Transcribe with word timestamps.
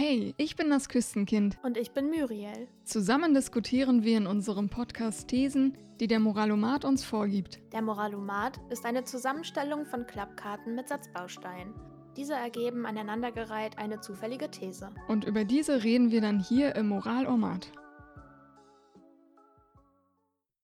Hey, 0.00 0.32
ich 0.36 0.54
bin 0.54 0.70
das 0.70 0.88
Küstenkind. 0.88 1.58
Und 1.64 1.76
ich 1.76 1.90
bin 1.90 2.08
Muriel. 2.08 2.68
Zusammen 2.84 3.34
diskutieren 3.34 4.04
wir 4.04 4.16
in 4.16 4.28
unserem 4.28 4.68
Podcast 4.68 5.26
Thesen, 5.26 5.76
die 5.98 6.06
der 6.06 6.20
Moralomat 6.20 6.84
uns 6.84 7.04
vorgibt. 7.04 7.58
Der 7.72 7.82
Moralomat 7.82 8.60
ist 8.70 8.84
eine 8.84 9.02
Zusammenstellung 9.02 9.86
von 9.86 10.06
Klappkarten 10.06 10.76
mit 10.76 10.86
Satzbausteinen. 10.86 11.74
Diese 12.16 12.34
ergeben 12.34 12.86
aneinandergereiht 12.86 13.76
eine 13.76 13.98
zufällige 14.00 14.48
These. 14.52 14.94
Und 15.08 15.24
über 15.24 15.44
diese 15.44 15.82
reden 15.82 16.12
wir 16.12 16.20
dann 16.20 16.38
hier 16.38 16.76
im 16.76 16.90
Moralomat. 16.90 17.72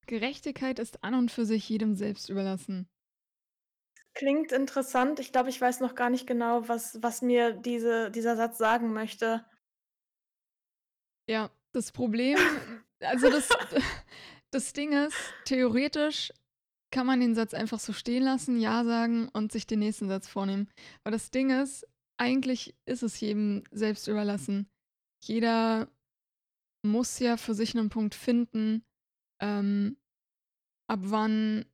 Gerechtigkeit 0.07 0.79
ist 0.79 1.03
an 1.03 1.15
und 1.15 1.33
für 1.33 1.45
sich 1.45 1.69
jedem 1.69 1.97
selbst 1.97 2.29
überlassen. 2.29 2.87
Klingt 4.15 4.53
interessant. 4.53 5.19
Ich 5.19 5.33
glaube, 5.33 5.51
ich 5.51 5.61
weiß 5.61 5.81
noch 5.81 5.95
gar 5.95 6.09
nicht 6.09 6.27
genau, 6.27 6.69
was, 6.69 7.03
was 7.03 7.21
mir 7.21 7.53
diese, 7.53 8.11
dieser 8.11 8.37
Satz 8.37 8.59
sagen 8.59 8.93
möchte. 8.93 9.45
Ja, 11.29 11.51
das 11.73 11.91
Problem, 11.91 12.39
also 13.01 13.31
das, 13.31 13.49
das 14.53 14.73
Ding 14.73 14.93
ist, 14.93 15.17
theoretisch 15.45 16.33
kann 16.93 17.07
man 17.07 17.19
den 17.19 17.35
Satz 17.35 17.55
einfach 17.55 17.81
so 17.81 17.93
stehen 17.93 18.23
lassen, 18.23 18.61
Ja 18.61 18.85
sagen 18.85 19.29
und 19.31 19.51
sich 19.51 19.67
den 19.67 19.81
nächsten 19.81 20.09
Satz 20.09 20.29
vornehmen. 20.29 20.69
Aber 21.03 21.11
das 21.11 21.33
Ding 21.33 21.51
ist, 21.51 21.85
eigentlich 22.17 22.77
ist 22.87 23.03
es 23.03 23.19
jedem 23.19 23.65
selbst 23.73 24.07
überlassen. 24.07 24.69
Jeder 25.25 25.89
muss 26.85 27.19
ja 27.19 27.37
für 27.37 27.55
sich 27.55 27.77
einen 27.77 27.89
Punkt 27.89 28.15
finden, 28.15 28.85
ähm, 29.43 29.97
ab 30.87 31.01
wann 31.03 31.67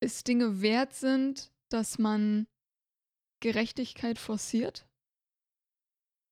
es 0.00 0.24
Dinge 0.24 0.62
wert 0.62 0.94
sind, 0.94 1.50
dass 1.68 1.98
man 1.98 2.46
Gerechtigkeit 3.40 4.18
forciert. 4.18 4.86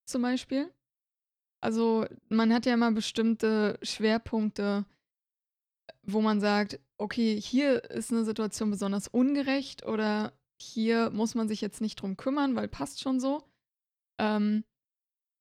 Zum 0.06 0.23
Beispiel. 0.23 0.73
Also 1.61 2.06
man 2.29 2.52
hat 2.52 2.66
ja 2.66 2.75
immer 2.75 2.92
bestimmte 2.92 3.78
Schwerpunkte, 3.83 4.84
wo 6.03 6.20
man 6.20 6.41
sagt, 6.41 6.81
okay, 6.98 7.41
hier 7.41 7.84
ist 7.91 8.12
eine 8.12 8.25
Situation 8.25 8.70
besonders 8.70 9.08
ungerecht 9.08 9.84
oder 9.84 10.33
hier 10.61 11.11
muss 11.11 11.34
man 11.34 11.48
sich 11.48 11.61
jetzt 11.61 11.80
nicht 11.80 11.97
drum 11.97 12.17
kümmern, 12.17 12.56
weil 12.56 12.69
passt 12.69 13.01
schon 13.01 13.20
so. 13.20 13.42
Ähm, 14.19 14.64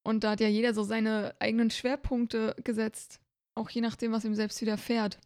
und 0.04 0.24
da 0.24 0.32
hat 0.32 0.40
ja 0.40 0.48
jeder 0.48 0.74
so 0.74 0.84
seine 0.84 1.36
eigenen 1.40 1.72
Schwerpunkte 1.72 2.56
gesetzt, 2.64 3.22
auch 3.56 3.70
je 3.70 3.82
nachdem, 3.82 4.12
was 4.12 4.26
ihm 4.26 4.36
selbst 4.36 4.62
widerfährt. 4.62 5.20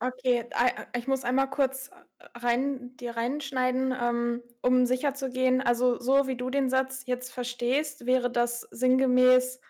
Okay, 0.00 0.48
ich 0.96 1.08
muss 1.08 1.24
einmal 1.24 1.50
kurz 1.50 1.90
rein, 2.34 2.96
dir 2.96 3.16
reinschneiden, 3.16 3.92
ähm, 4.00 4.42
um 4.62 4.86
sicher 4.86 5.14
zu 5.14 5.28
gehen. 5.28 5.60
Also 5.60 5.98
so 5.98 6.28
wie 6.28 6.36
du 6.36 6.50
den 6.50 6.70
Satz 6.70 7.02
jetzt 7.06 7.32
verstehst, 7.32 8.06
wäre 8.06 8.30
das 8.30 8.60
sinngemäß, 8.70 9.60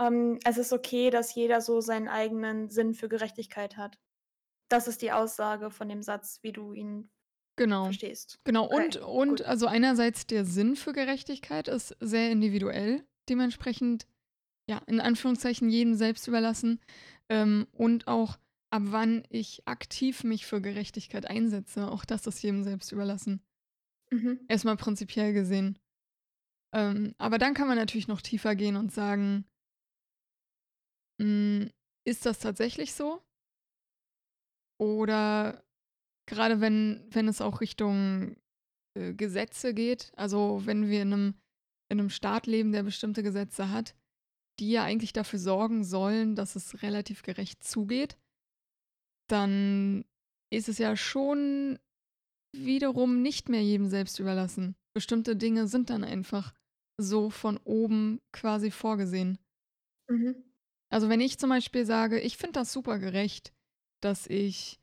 ähm, 0.00 0.38
es 0.44 0.58
ist 0.58 0.72
okay, 0.72 1.10
dass 1.10 1.34
jeder 1.34 1.60
so 1.60 1.80
seinen 1.80 2.08
eigenen 2.08 2.68
Sinn 2.68 2.94
für 2.94 3.08
Gerechtigkeit 3.08 3.76
hat. 3.76 3.98
Das 4.68 4.88
ist 4.88 5.02
die 5.02 5.12
Aussage 5.12 5.70
von 5.70 5.88
dem 5.88 6.02
Satz, 6.02 6.40
wie 6.42 6.52
du 6.52 6.72
ihn 6.72 7.10
genau. 7.54 7.84
verstehst. 7.84 8.40
Genau, 8.42 8.64
okay, 8.64 8.74
und, 8.74 8.96
und 8.96 9.42
also 9.42 9.66
einerseits 9.66 10.26
der 10.26 10.44
Sinn 10.44 10.74
für 10.74 10.92
Gerechtigkeit 10.92 11.68
ist 11.68 11.96
sehr 12.00 12.30
individuell, 12.32 13.06
dementsprechend, 13.28 14.08
ja, 14.68 14.82
in 14.86 15.00
Anführungszeichen 15.00 15.70
jedem 15.70 15.94
selbst 15.94 16.26
überlassen. 16.26 16.80
Ähm, 17.28 17.66
und 17.72 18.08
auch 18.08 18.36
ab 18.76 18.82
wann 18.86 19.24
ich 19.30 19.66
aktiv 19.66 20.22
mich 20.22 20.44
für 20.44 20.60
Gerechtigkeit 20.60 21.26
einsetze, 21.26 21.90
auch 21.90 22.04
das 22.04 22.26
ist 22.26 22.42
jedem 22.42 22.62
selbst 22.62 22.92
überlassen. 22.92 23.40
Mhm. 24.10 24.38
Erstmal 24.48 24.76
prinzipiell 24.76 25.32
gesehen. 25.32 25.78
Ähm, 26.74 27.14
aber 27.16 27.38
dann 27.38 27.54
kann 27.54 27.68
man 27.68 27.78
natürlich 27.78 28.06
noch 28.06 28.20
tiefer 28.20 28.54
gehen 28.54 28.76
und 28.76 28.92
sagen, 28.92 29.46
mh, 31.18 31.24
hm, 31.24 31.70
ist 32.04 32.26
das 32.26 32.38
tatsächlich 32.38 32.92
so? 32.92 33.22
Oder 34.78 35.64
gerade 36.28 36.60
wenn, 36.60 37.02
wenn 37.08 37.28
es 37.28 37.40
auch 37.40 37.62
Richtung 37.62 38.36
äh, 38.94 39.14
Gesetze 39.14 39.72
geht, 39.72 40.12
also 40.16 40.66
wenn 40.66 40.90
wir 40.90 41.00
in 41.00 41.12
einem, 41.14 41.34
in 41.88 41.98
einem 41.98 42.10
Staat 42.10 42.46
leben, 42.46 42.72
der 42.72 42.82
bestimmte 42.82 43.22
Gesetze 43.22 43.70
hat, 43.70 43.94
die 44.60 44.70
ja 44.70 44.84
eigentlich 44.84 45.14
dafür 45.14 45.38
sorgen 45.38 45.82
sollen, 45.82 46.36
dass 46.36 46.56
es 46.56 46.82
relativ 46.82 47.22
gerecht 47.22 47.64
zugeht, 47.64 48.18
dann 49.28 50.04
ist 50.50 50.68
es 50.68 50.78
ja 50.78 50.96
schon 50.96 51.78
wiederum 52.54 53.22
nicht 53.22 53.48
mehr 53.48 53.62
jedem 53.62 53.88
selbst 53.88 54.18
überlassen. 54.18 54.76
Bestimmte 54.94 55.36
Dinge 55.36 55.66
sind 55.66 55.90
dann 55.90 56.04
einfach 56.04 56.54
so 56.98 57.30
von 57.30 57.58
oben 57.58 58.20
quasi 58.32 58.70
vorgesehen. 58.70 59.38
Mhm. 60.08 60.36
Also 60.90 61.08
wenn 61.08 61.20
ich 61.20 61.38
zum 61.38 61.50
Beispiel 61.50 61.84
sage, 61.84 62.20
ich 62.20 62.36
finde 62.36 62.52
das 62.54 62.72
super 62.72 62.98
gerecht, 62.98 63.52
dass 64.02 64.26
ich 64.26 64.78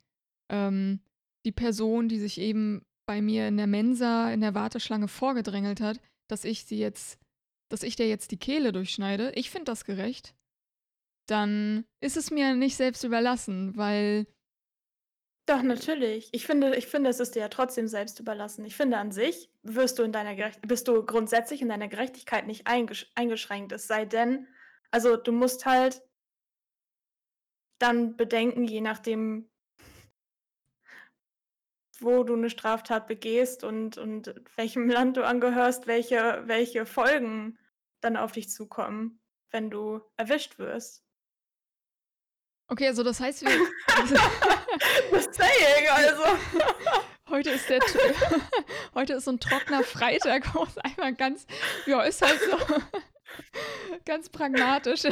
ähm, 0.51 0.99
die 1.45 1.51
Person, 1.51 2.09
die 2.09 2.19
sich 2.19 2.39
eben 2.39 2.85
bei 3.07 3.21
mir 3.21 3.47
in 3.47 3.57
der 3.57 3.67
Mensa 3.67 4.31
in 4.31 4.41
der 4.41 4.53
Warteschlange 4.53 5.07
vorgedrängelt 5.07 5.81
hat, 5.81 5.99
dass 6.29 6.45
ich 6.45 6.65
sie 6.65 6.77
jetzt, 6.77 7.19
dass 7.69 7.83
ich 7.83 7.95
der 7.95 8.07
jetzt 8.07 8.31
die 8.31 8.37
Kehle 8.37 8.71
durchschneide, 8.71 9.31
ich 9.35 9.49
finde 9.49 9.65
das 9.65 9.85
gerecht, 9.85 10.35
dann 11.27 11.85
ist 12.01 12.17
es 12.17 12.31
mir 12.31 12.55
nicht 12.55 12.75
selbst 12.75 13.03
überlassen, 13.03 13.75
weil 13.77 14.27
doch, 15.45 15.61
natürlich. 15.61 16.29
Ich 16.31 16.45
finde 16.45 16.75
ich 16.75 16.87
finde, 16.87 17.09
es 17.09 17.19
ist 17.19 17.35
dir 17.35 17.41
ja 17.41 17.49
trotzdem 17.49 17.87
selbst 17.87 18.19
überlassen. 18.19 18.65
Ich 18.65 18.75
finde, 18.75 18.97
an 18.97 19.11
sich 19.11 19.49
wirst 19.63 19.99
du 19.99 20.03
in 20.03 20.11
deiner 20.11 20.35
Gerecht 20.35 20.61
bist 20.67 20.87
du 20.87 21.05
grundsätzlich 21.05 21.61
in 21.61 21.69
deiner 21.69 21.87
Gerechtigkeit 21.87 22.47
nicht 22.47 22.67
eingesch 22.67 23.11
eingeschränkt, 23.15 23.71
es 23.71 23.87
sei 23.87 24.05
denn 24.05 24.47
also, 24.93 25.17
du 25.17 25.31
musst 25.31 25.65
halt 25.65 26.03
dann 27.79 28.15
bedenken, 28.15 28.65
je 28.65 28.79
nachdem 28.79 29.49
wo 31.99 32.23
du 32.23 32.35
eine 32.35 32.51
Straftat 32.51 33.07
begehst 33.07 33.63
und 33.63 33.97
und 33.97 34.35
welchem 34.55 34.89
Land 34.89 35.17
du 35.17 35.25
angehörst, 35.25 35.87
welche 35.87 36.43
welche 36.45 36.85
Folgen 36.85 37.57
dann 38.01 38.17
auf 38.17 38.33
dich 38.33 38.49
zukommen, 38.49 39.19
wenn 39.49 39.71
du 39.71 40.01
erwischt 40.15 40.59
wirst. 40.59 41.03
Okay, 42.67 42.87
also 42.87 43.03
das 43.03 43.19
heißt, 43.19 43.41
wir 43.41 43.51
Das 45.11 45.25
Saying, 45.35 45.89
also. 45.91 46.23
Heute 47.29 47.51
ist 47.51 47.69
der 47.69 47.79
heute 48.93 49.13
ist 49.13 49.25
so 49.25 49.31
ein 49.31 49.39
trockener 49.39 49.83
Freitag, 49.83 50.53
wo 50.53 50.63
es 50.63 50.77
einmal 50.77 51.13
ganz, 51.15 51.45
ja, 51.85 52.01
ist 52.03 52.21
halt 52.21 52.39
so 52.39 52.57
ganz 54.05 54.29
pragmatisch. 54.29 55.03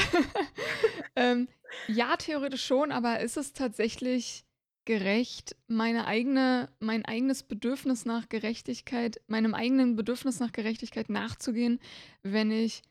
ähm, 1.15 1.47
ja, 1.87 2.15
theoretisch 2.17 2.65
schon, 2.65 2.91
aber 2.91 3.21
ist 3.21 3.37
es 3.37 3.53
tatsächlich 3.53 4.45
gerecht, 4.85 5.55
meine 5.67 6.05
eigene, 6.05 6.69
mein 6.79 7.05
eigenes 7.05 7.43
Bedürfnis 7.43 8.05
nach 8.05 8.29
Gerechtigkeit, 8.29 9.21
meinem 9.27 9.53
eigenen 9.53 9.95
Bedürfnis 9.95 10.39
nach 10.39 10.51
Gerechtigkeit 10.51 11.09
nachzugehen, 11.09 11.79
wenn 12.23 12.51
ich 12.51 12.81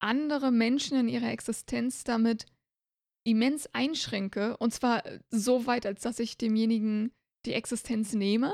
andere 0.00 0.52
Menschen 0.52 0.98
in 0.98 1.08
ihrer 1.08 1.30
Existenz 1.30 2.04
damit 2.04 2.46
immens 3.24 3.68
einschränke. 3.72 4.56
Und 4.58 4.72
zwar 4.72 5.02
so 5.30 5.66
weit, 5.66 5.86
als 5.86 6.02
dass 6.02 6.18
ich 6.18 6.38
demjenigen 6.38 7.12
die 7.46 7.54
Existenz 7.54 8.12
nehme. 8.14 8.52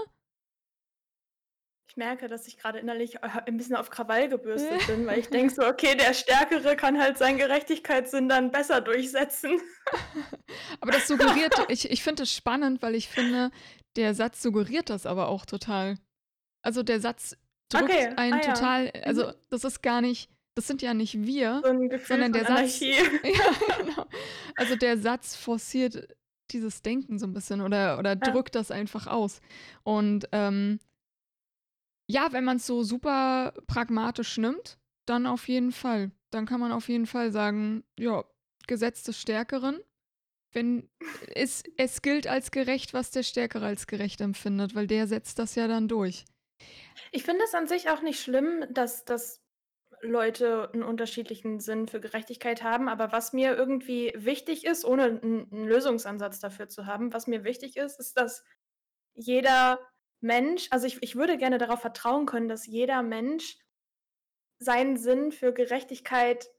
Ich 1.89 1.97
merke, 1.97 2.29
dass 2.29 2.49
ich 2.49 2.59
gerade 2.59 2.81
innerlich 2.81 3.17
äh, 3.17 3.29
ein 3.47 3.57
bisschen 3.57 3.77
auf 3.77 3.89
Krawall 3.91 4.29
gebürstet 4.29 4.87
bin, 4.89 5.07
weil 5.07 5.19
ich 5.19 5.29
denke 5.29 5.55
so, 5.55 5.65
okay, 5.65 5.95
der 5.97 6.13
Stärkere 6.13 6.77
kann 6.77 6.99
halt 7.01 7.19
seinen 7.19 7.39
Gerechtigkeitssinn 7.39 8.29
dann 8.29 8.51
besser 8.51 8.81
durchsetzen. 8.81 9.61
aber 10.81 10.93
das 10.93 11.07
suggeriert, 11.07 11.55
ich, 11.69 11.91
ich 11.91 12.03
finde 12.03 12.25
es 12.25 12.33
spannend, 12.33 12.83
weil 12.83 12.95
ich 12.95 13.09
finde, 13.09 13.51
der 13.97 14.15
Satz 14.15 14.43
suggeriert 14.43 14.91
das 14.91 15.07
aber 15.07 15.29
auch 15.29 15.47
total. 15.47 15.99
Also 16.63 16.83
der 16.83 17.01
Satz 17.01 17.37
drückt 17.69 17.91
okay. 17.91 18.13
einen 18.17 18.41
ah, 18.41 18.41
total, 18.41 18.87
ja. 18.87 19.03
also 19.03 19.29
mhm. 19.29 19.35
das 19.51 19.65
ist 19.65 19.83
gar 19.83 20.01
nicht, 20.01 20.31
das 20.55 20.67
sind 20.67 20.83
ja 20.83 20.95
nicht 20.95 21.23
wir, 21.23 21.63
so 21.65 21.99
sondern 22.07 22.33
der 22.33 22.45
Satz. 22.47 22.81
ja, 22.81 23.05
genau. 23.79 24.07
Also 24.57 24.77
der 24.77 24.99
Satz 24.99 25.35
forciert 25.35 26.17
dieses 26.51 26.83
Denken 26.83 27.19
so 27.19 27.27
ein 27.27 27.33
bisschen 27.33 27.61
oder, 27.61 27.99
oder 27.99 28.11
ja. 28.11 28.17
drückt 28.17 28.55
das 28.55 28.71
einfach 28.71 29.07
aus. 29.07 29.41
Und 29.83 30.29
ähm, 30.33 30.79
ja, 32.07 32.33
wenn 32.33 32.45
man 32.45 32.59
es 32.59 32.67
so 32.67 32.83
super 32.83 33.55
pragmatisch 33.67 34.37
nimmt, 34.39 34.79
dann 35.07 35.27
auf 35.27 35.49
jeden 35.49 35.73
Fall. 35.73 36.13
Dann 36.31 36.47
kann 36.47 36.61
man 36.61 36.73
auf 36.73 36.89
jeden 36.89 37.07
Fall 37.07 37.33
sagen, 37.33 37.85
ja, 37.99 38.25
Gesetz 38.67 39.03
des 39.03 39.21
Stärkeren. 39.21 39.81
Wenn 40.53 40.89
es, 41.35 41.65
es 41.77 42.01
gilt 42.01 42.29
als 42.29 42.53
gerecht, 42.53 42.95
was 42.95 43.11
der 43.11 43.25
Stärkere 43.25 43.67
als 43.67 43.89
gerecht 43.89 44.21
empfindet, 44.21 44.75
weil 44.77 44.87
der 44.87 45.09
setzt 45.09 45.41
das 45.41 45.57
ja 45.57 45.67
dann 45.67 45.89
durch. 45.89 46.25
Ich 47.11 47.25
finde 47.25 47.45
es 47.45 47.55
an 47.55 47.67
sich 47.67 47.91
auch 47.91 48.03
nicht 48.03 48.21
schlimm, 48.21 48.65
dass 48.71 49.05
das 49.05 49.44
Leute 50.11 50.71
einen 50.73 50.83
unterschiedlichen 50.83 51.61
Sinn 51.61 51.89
für 51.89 52.01
Gerechtigkeit 52.01 52.63
haben. 52.63 52.89
Aber 52.89 53.13
was 53.13 53.33
mir 53.33 53.57
irgendwie 53.57 54.13
wichtig 54.17 54.65
ist, 54.65 54.85
ohne 54.85 55.05
einen 55.23 55.67
Lösungsansatz 55.67 56.41
dafür 56.41 56.69
zu 56.69 56.87
haben, 56.87 57.13
was 57.13 57.27
mir 57.27 57.45
wichtig 57.45 57.77
ist, 57.77 57.99
ist, 58.01 58.17
dass 58.19 58.45
jeder 59.15 59.81
Mensch, 60.21 60.69
also 60.71 60.87
ich, 60.87 61.03
ich 61.03 61.17
würde 61.17 61.39
gerne 61.39 61.59
darauf 61.59 61.81
vertrauen 61.81 62.27
können, 62.27 62.49
dass 62.49 62.67
jeder 62.67 63.03
Mensch 63.03 63.59
seinen 64.59 64.97
Sinn 64.97 65.33
für 65.33 65.53
Gerechtigkeit 65.53 66.51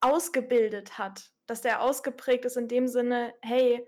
ausgebildet 0.00 0.98
hat, 0.98 1.32
dass 1.46 1.62
der 1.62 1.82
ausgeprägt 1.82 2.44
ist 2.44 2.56
in 2.56 2.68
dem 2.68 2.88
Sinne: 2.88 3.34
„Hey, 3.42 3.86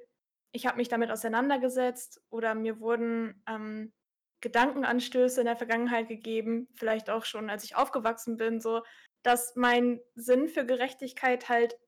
ich 0.52 0.66
habe 0.66 0.76
mich 0.78 0.88
damit 0.88 1.10
auseinandergesetzt 1.10 2.22
oder 2.30 2.54
mir 2.54 2.80
wurden, 2.80 3.42
ähm, 3.48 3.92
Gedankenanstöße 4.42 5.40
in 5.42 5.46
der 5.46 5.56
Vergangenheit 5.56 6.08
gegeben, 6.08 6.68
vielleicht 6.74 7.10
auch 7.10 7.24
schon, 7.26 7.50
als 7.50 7.64
ich 7.64 7.76
aufgewachsen 7.76 8.36
bin, 8.38 8.60
so, 8.60 8.82
dass 9.24 9.56
mein 9.56 10.00
Sinn 10.16 10.48
für 10.48 10.66
Gerechtigkeit 10.66 11.48
halt 11.48 11.78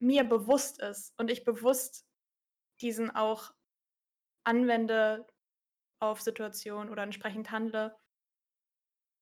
mir 0.00 0.24
bewusst 0.24 0.80
ist 0.82 1.14
und 1.18 1.30
ich 1.30 1.44
bewusst 1.44 2.06
diesen 2.82 3.10
auch 3.14 3.52
anwende 4.44 5.26
auf 6.00 6.20
Situationen 6.22 6.90
oder 6.90 7.04
entsprechend 7.04 7.50
handle. 7.52 7.96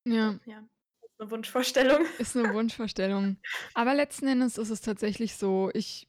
Ja. 0.06 0.38
Ja, 0.46 0.60
ist 1.02 1.18
'ne 1.20 1.30
Wunschvorstellung. 1.30 2.06
Ist 2.18 2.34
'ne 2.34 2.50
Wunschvorstellung. 2.50 3.36
Aber 3.74 3.94
letzten 3.94 4.26
Endes 4.26 4.56
ist 4.56 4.70
es 4.70 4.80
tatsächlich 4.80 5.36
so, 5.36 5.70
ich 5.74 6.08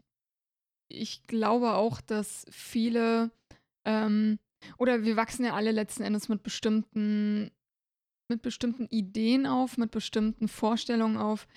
ich 0.89 1.23
glaube 1.27 1.75
auch, 1.75 2.01
dass 2.01 2.45
viele, 2.51 3.31
ähm 3.85 4.39
oder 4.77 5.03
wir 5.03 5.15
wachsen 5.15 5.45
ja 5.45 5.53
alle 5.53 5.71
letzten 5.71 6.03
Endes 6.03 6.29
mit 6.29 6.43
bestimmten 6.43 7.51
mit 8.29 8.41
bestimmten 8.41 8.87
Ideen 8.87 9.45
auf, 9.45 9.77
mit 9.77 9.91
bestimmten 9.91 10.49
Vorstellungen 10.49 11.15
auf, 11.17 11.47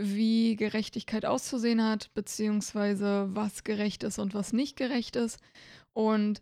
wie 0.00 0.54
Gerechtigkeit 0.54 1.24
auszusehen 1.24 1.82
hat, 1.82 2.12
beziehungsweise 2.14 3.28
was 3.34 3.64
gerecht 3.64 4.04
ist 4.04 4.18
und 4.20 4.32
was 4.32 4.52
nicht 4.52 4.76
gerecht 4.76 5.16
ist 5.16 5.40
und 5.92 6.40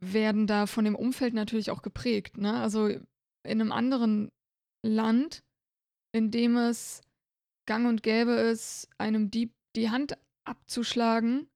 werden 0.00 0.46
da 0.46 0.66
von 0.66 0.84
dem 0.84 0.96
Umfeld 0.96 1.32
natürlich 1.32 1.70
auch 1.70 1.82
geprägt, 1.82 2.36
ne? 2.36 2.54
Also, 2.60 2.88
in 2.88 3.58
'nem 3.58 3.72
anderen 3.72 4.30
Land, 4.84 5.42
in 6.14 6.30
dem 6.30 6.56
es 6.56 7.00
gang 7.66 7.86
und 7.88 8.02
gäbe 8.02 8.32
ist, 8.32 8.88
einem 8.98 9.30
Dieb 9.30 9.52
die 9.76 9.90
Hand 9.90 10.18
abzuschlagen 10.44 11.48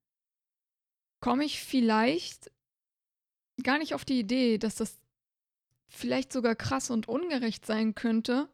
komme 1.20 1.44
ich 1.44 1.60
vielleicht 1.60 2.50
gar 3.62 3.78
nicht 3.78 3.94
auf 3.94 4.04
die 4.04 4.18
Idee, 4.18 4.58
dass 4.58 4.74
das 4.76 4.98
vielleicht 5.88 6.32
sogar 6.32 6.54
krass 6.54 6.90
und 6.90 7.08
ungerecht 7.08 7.64
sein 7.64 7.94
könnte, 7.94 8.48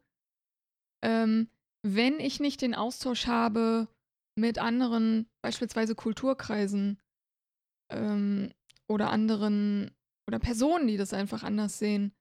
ähm, 1.03 1.49
wenn 1.83 2.21
ich 2.21 2.41
nicht 2.41 2.61
den 2.61 2.75
Austausch 2.75 3.27
habe 3.27 3.89
mit 4.37 4.59
anderen, 4.59 5.29
beispielsweise 5.43 5.95
Kulturkreisen, 5.95 6.99
ähm, 7.91 8.53
oder 8.89 9.11
anderen 9.11 9.91
oder 10.29 10.39
Personen, 10.39 10.87
die 10.87 10.97
das 10.97 11.13
einfach 11.13 11.43
anders 11.43 11.79
sehen. 11.79 12.13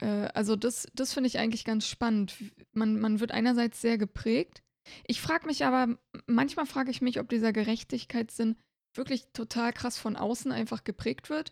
Äh, 0.00 0.28
also 0.34 0.56
das 0.56 0.86
das 0.94 1.12
finde 1.12 1.28
ich 1.28 1.38
eigentlich 1.38 1.64
ganz 1.64 1.86
spannend. 1.86 2.34
Man 2.72 3.00
man 3.00 3.20
wird 3.20 3.32
einerseits 3.32 3.80
sehr 3.80 3.98
geprägt. 3.98 4.62
Ich 5.06 5.20
frage 5.20 5.46
mich 5.46 5.64
aber 5.64 5.96
manchmal 6.26 6.66
frage 6.66 6.90
ich 6.90 7.02
mich, 7.02 7.20
ob 7.20 7.28
dieser 7.28 7.52
Gerechtigkeitssinn 7.52 8.56
wirklich 8.94 9.26
total 9.32 9.72
krass 9.72 9.98
von 9.98 10.16
außen 10.16 10.52
einfach 10.52 10.84
geprägt 10.84 11.30
wird. 11.30 11.50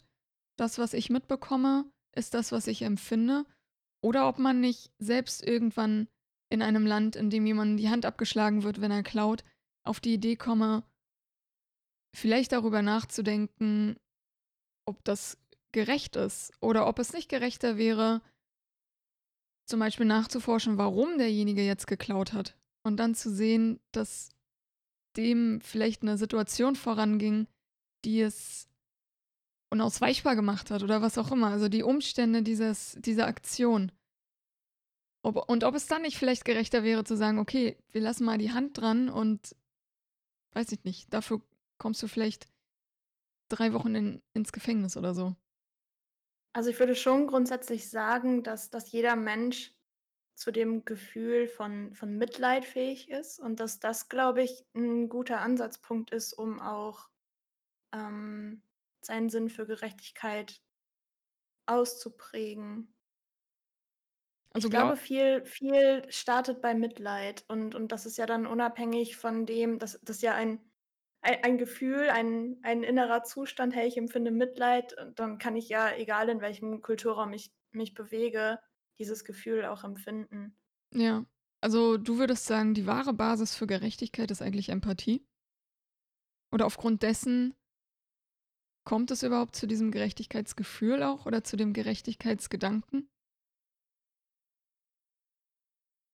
Das, 0.60 0.78
was 0.78 0.92
ich 0.92 1.08
mitbekomme, 1.08 1.90
ist 2.14 2.34
das, 2.34 2.52
was 2.52 2.66
ich 2.66 2.82
empfinde. 2.82 3.46
Oder 4.04 4.28
ob 4.28 4.38
man 4.38 4.60
nicht 4.60 4.92
selbst 4.98 5.42
irgendwann 5.42 6.06
in 6.50 6.60
einem 6.60 6.84
Land, 6.84 7.16
in 7.16 7.30
dem 7.30 7.46
jemandem 7.46 7.78
die 7.78 7.88
Hand 7.88 8.04
abgeschlagen 8.04 8.62
wird, 8.62 8.82
wenn 8.82 8.90
er 8.90 9.02
klaut, 9.02 9.42
auf 9.86 10.00
die 10.00 10.12
Idee 10.12 10.36
komme 10.36 10.84
vielleicht 12.14 12.52
darüber 12.52 12.82
nachzudenken, 12.82 13.96
ob 14.86 15.02
das 15.04 15.38
gerecht 15.72 16.16
ist 16.16 16.52
oder 16.60 16.86
ob 16.86 16.98
es 16.98 17.14
nicht 17.14 17.30
gerechter 17.30 17.78
wäre 17.78 18.20
zum 19.66 19.80
Beispiel 19.80 20.06
nachzuforschen, 20.06 20.76
warum 20.76 21.16
derjenige 21.16 21.64
jetzt 21.64 21.86
geklaut 21.86 22.34
hat 22.34 22.58
und 22.84 22.98
dann 22.98 23.14
zu 23.14 23.30
sehen, 23.30 23.80
dass 23.92 24.30
dem 25.16 25.60
vielleicht 25.62 26.02
'ne 26.02 26.18
Situation 26.18 26.76
voranging, 26.76 27.46
die 28.04 28.20
es 28.20 28.69
unausweichbar 29.70 30.36
gemacht 30.36 30.70
hat 30.70 30.82
oder 30.82 31.02
was 31.02 31.18
auch 31.18 31.32
immer. 31.32 31.48
Also, 31.48 31.68
die 31.68 31.82
Umstände 31.82 32.42
dieses 32.42 32.96
dieser 33.00 33.26
Aktion. 33.26 33.92
Ob 35.24 35.48
und 35.50 35.64
ob 35.64 35.74
es 35.74 35.86
dann 35.86 36.02
nicht 36.02 36.16
vielleicht 36.16 36.44
gerechter 36.44 36.82
wäre 36.82 37.04
zu 37.04 37.16
sagen: 37.16 37.38
„Okay, 37.38 37.76
wir 37.92 38.00
lassen 38.00 38.24
mal 38.24 38.38
die 38.38 38.52
Hand 38.52 38.78
dran 38.78 39.08
und 39.10 39.54
weiß 40.52 40.72
ich 40.72 40.84
nicht, 40.84 41.12
dafür 41.14 41.42
kommst 41.78 42.02
du 42.02 42.08
vielleicht 42.08 42.48
3 43.50 43.72
Wochen 43.74 43.94
in 43.96 44.22
ins 44.34 44.52
Gefängnis 44.52 44.96
oder 44.96 45.14
so.“ 45.14 45.36
Also, 46.54 46.70
ich 46.70 46.78
würde 46.80 46.96
schon 46.96 47.26
grundsätzlich 47.28 47.88
sagen, 47.90 48.42
dass 48.42 48.70
dass 48.70 48.90
jeder 48.90 49.14
Mensch 49.14 49.72
zu 50.34 50.50
dem 50.52 50.84
Gefühl 50.84 51.46
von 51.48 51.94
von 51.94 52.16
Mitleid 52.16 52.64
fähig 52.64 53.08
ist 53.10 53.38
und 53.40 53.60
dass 53.60 53.80
das, 53.80 54.08
glaube 54.08 54.42
ich, 54.42 54.66
'n 54.74 55.08
guter 55.08 55.40
Ansatzpunkt 55.42 56.10
ist, 56.12 56.32
um 56.32 56.60
auch, 56.60 57.10
ähm, 57.94 58.62
seinen 59.06 59.28
Sinn 59.30 59.48
für 59.50 59.66
Gerechtigkeit 59.66 60.60
auszuprägen. 61.68 62.92
Also, 64.54 64.68
Ich 64.68 64.70
glau 64.70 64.92
glaube, 64.92 64.96
viel 64.96 65.44
viel 65.44 66.04
startet 66.10 66.60
bei 66.60 66.74
Mitleid 66.74 67.44
und 67.48 67.74
und 67.74 67.92
das 67.92 68.04
ist 68.04 68.18
ja 68.18 68.26
dann 68.26 68.46
unabhängig 68.46 69.16
von 69.16 69.46
dem 69.46 69.78
das 69.78 69.98
das 70.02 70.16
ist 70.16 70.22
ja 70.22 70.34
ein 70.34 70.70
ei 71.22 71.42
ein 71.44 71.56
Gefühl, 71.58 72.10
ein 72.10 72.58
ein 72.62 72.82
innerer 72.82 73.22
Zustand: 73.22 73.74
„Hey, 73.74 73.86
ich 73.88 73.96
empfinde 73.96 74.30
Mitleid“, 74.32 74.96
und 75.00 75.18
dann 75.20 75.38
kann 75.38 75.56
ich 75.56 75.68
ja, 75.68 75.92
egal 75.94 76.28
in 76.28 76.40
welchem 76.40 76.82
Kulturraum 76.82 77.32
ich 77.32 77.52
mich 77.72 77.94
bewege, 77.94 78.58
dieses 78.98 79.24
Gefühl 79.24 79.64
auch 79.66 79.84
empfinden. 79.84 80.56
Ja. 80.94 81.24
Also, 81.62 81.98
du 81.98 82.18
würdest 82.18 82.46
sagen, 82.46 82.74
die 82.74 82.86
wahre 82.86 83.12
Basis 83.12 83.54
für 83.54 83.66
Gerechtigkeit 83.66 84.30
ist 84.30 84.40
eigentlich 84.42 84.70
Empathie? 84.70 85.26
Oder 86.52 86.66
aufgrund 86.66 87.02
dessen 87.02 87.54
kommt 88.84 89.10
es 89.10 89.22
überhaupt 89.22 89.56
zu 89.56 89.66
diesem 89.66 89.90
Gerechtigkeitsgefühl 89.90 91.02
auch 91.02 91.26
oder 91.26 91.44
zu 91.44 91.56
dem 91.56 91.72
Gerechtigkeitsgedanken? 91.72 93.08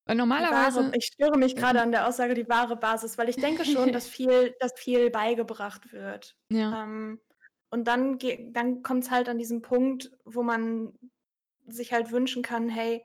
Weil 0.06 0.16
Die 0.38 0.50
wahre 0.50 0.86
normalerweise 0.86 0.94
ich 0.94 1.06
störe 1.06 1.38
mich 1.38 1.56
grade 1.56 1.80
mhm. 1.80 1.82
an 1.82 1.92
der 1.92 2.06
Aussage, 2.06 2.34
die 2.34 2.48
wahre 2.48 2.76
Basis, 2.76 3.16
weil 3.18 3.28
ich 3.28 3.38
denke 3.38 3.64
schon, 3.64 3.92
dass 3.92 4.06
viel 4.08 4.54
dass 4.60 4.72
viel 4.76 5.10
beigebracht 5.10 5.92
wird. 5.92 6.36
Ja. 6.50 6.76
Ähm, 6.76 7.20
und 7.70 7.84
dann 7.88 8.18
dann 8.52 8.82
kommt's 8.82 9.10
halt 9.10 9.28
an 9.28 9.38
diesen 9.38 9.62
Punkt, 9.62 10.10
wo 10.24 10.42
man 10.42 10.92
sich 11.66 11.92
halt 11.92 12.10
wünschen 12.12 12.42
kann: 12.42 12.68
„Hey, 12.68 13.04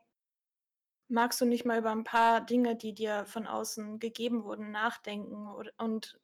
magst 1.08 1.40
du 1.42 1.46
nicht 1.46 1.66
mal 1.66 1.78
über 1.80 1.92
'n 1.92 2.04
paar 2.04 2.42
Dinge, 2.46 2.76
die 2.76 2.94
dir 2.94 3.26
von 3.26 3.46
außen 3.48 4.00
gegeben 4.00 4.44
wurden, 4.44 4.72
nachdenken?“ 4.72 5.48
Od 5.48 5.72
und 5.78 6.20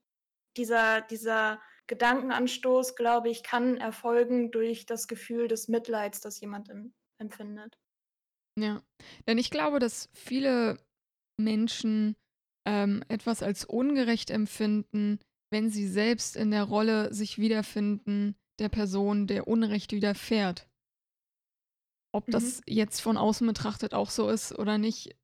dieser 0.58 1.02
dieser 1.02 1.62
Gedankenanstoß, 1.88 2.96
glaube 2.96 3.30
ich, 3.30 3.44
kann 3.44 3.78
erfolgen 3.78 4.52
durch 4.52 4.86
das 4.86 5.08
Gefühl 5.08 5.48
des 5.48 5.68
Mitleids, 5.70 6.22
das 6.22 6.40
jemand 6.42 6.70
em 6.70 6.94
empfindet. 7.20 7.78
Ja. 8.58 8.82
Denn 9.28 9.38
ich 9.38 9.52
glaube, 9.52 9.80
dass 9.80 10.10
viele 10.14 10.80
Menschen, 11.40 12.16
ähm, 12.68 13.04
etwas 13.08 13.44
als 13.44 13.66
ungerecht 13.66 14.32
empfinden, 14.32 15.20
wenn 15.52 15.70
sie 15.70 15.88
selbst 15.88 16.36
in 16.36 16.52
der 16.52 16.64
Rolle 16.64 17.14
sich 17.14 17.38
wiederfinden 17.40 18.36
der 18.60 18.70
Person, 18.70 19.28
der 19.28 19.48
Unrecht 19.48 19.92
widerfährt. 19.94 20.68
Ob 22.14 22.30
Mhm. 22.30 22.58
das 22.58 22.62
jetzt 22.68 23.02
von 23.02 23.18
außen 23.18 23.46
betrachtet 23.46 23.94
auch 23.94 24.10
so 24.10 24.30
ist 24.30 24.58
oder 24.58 24.78
nicht, 24.78 25.16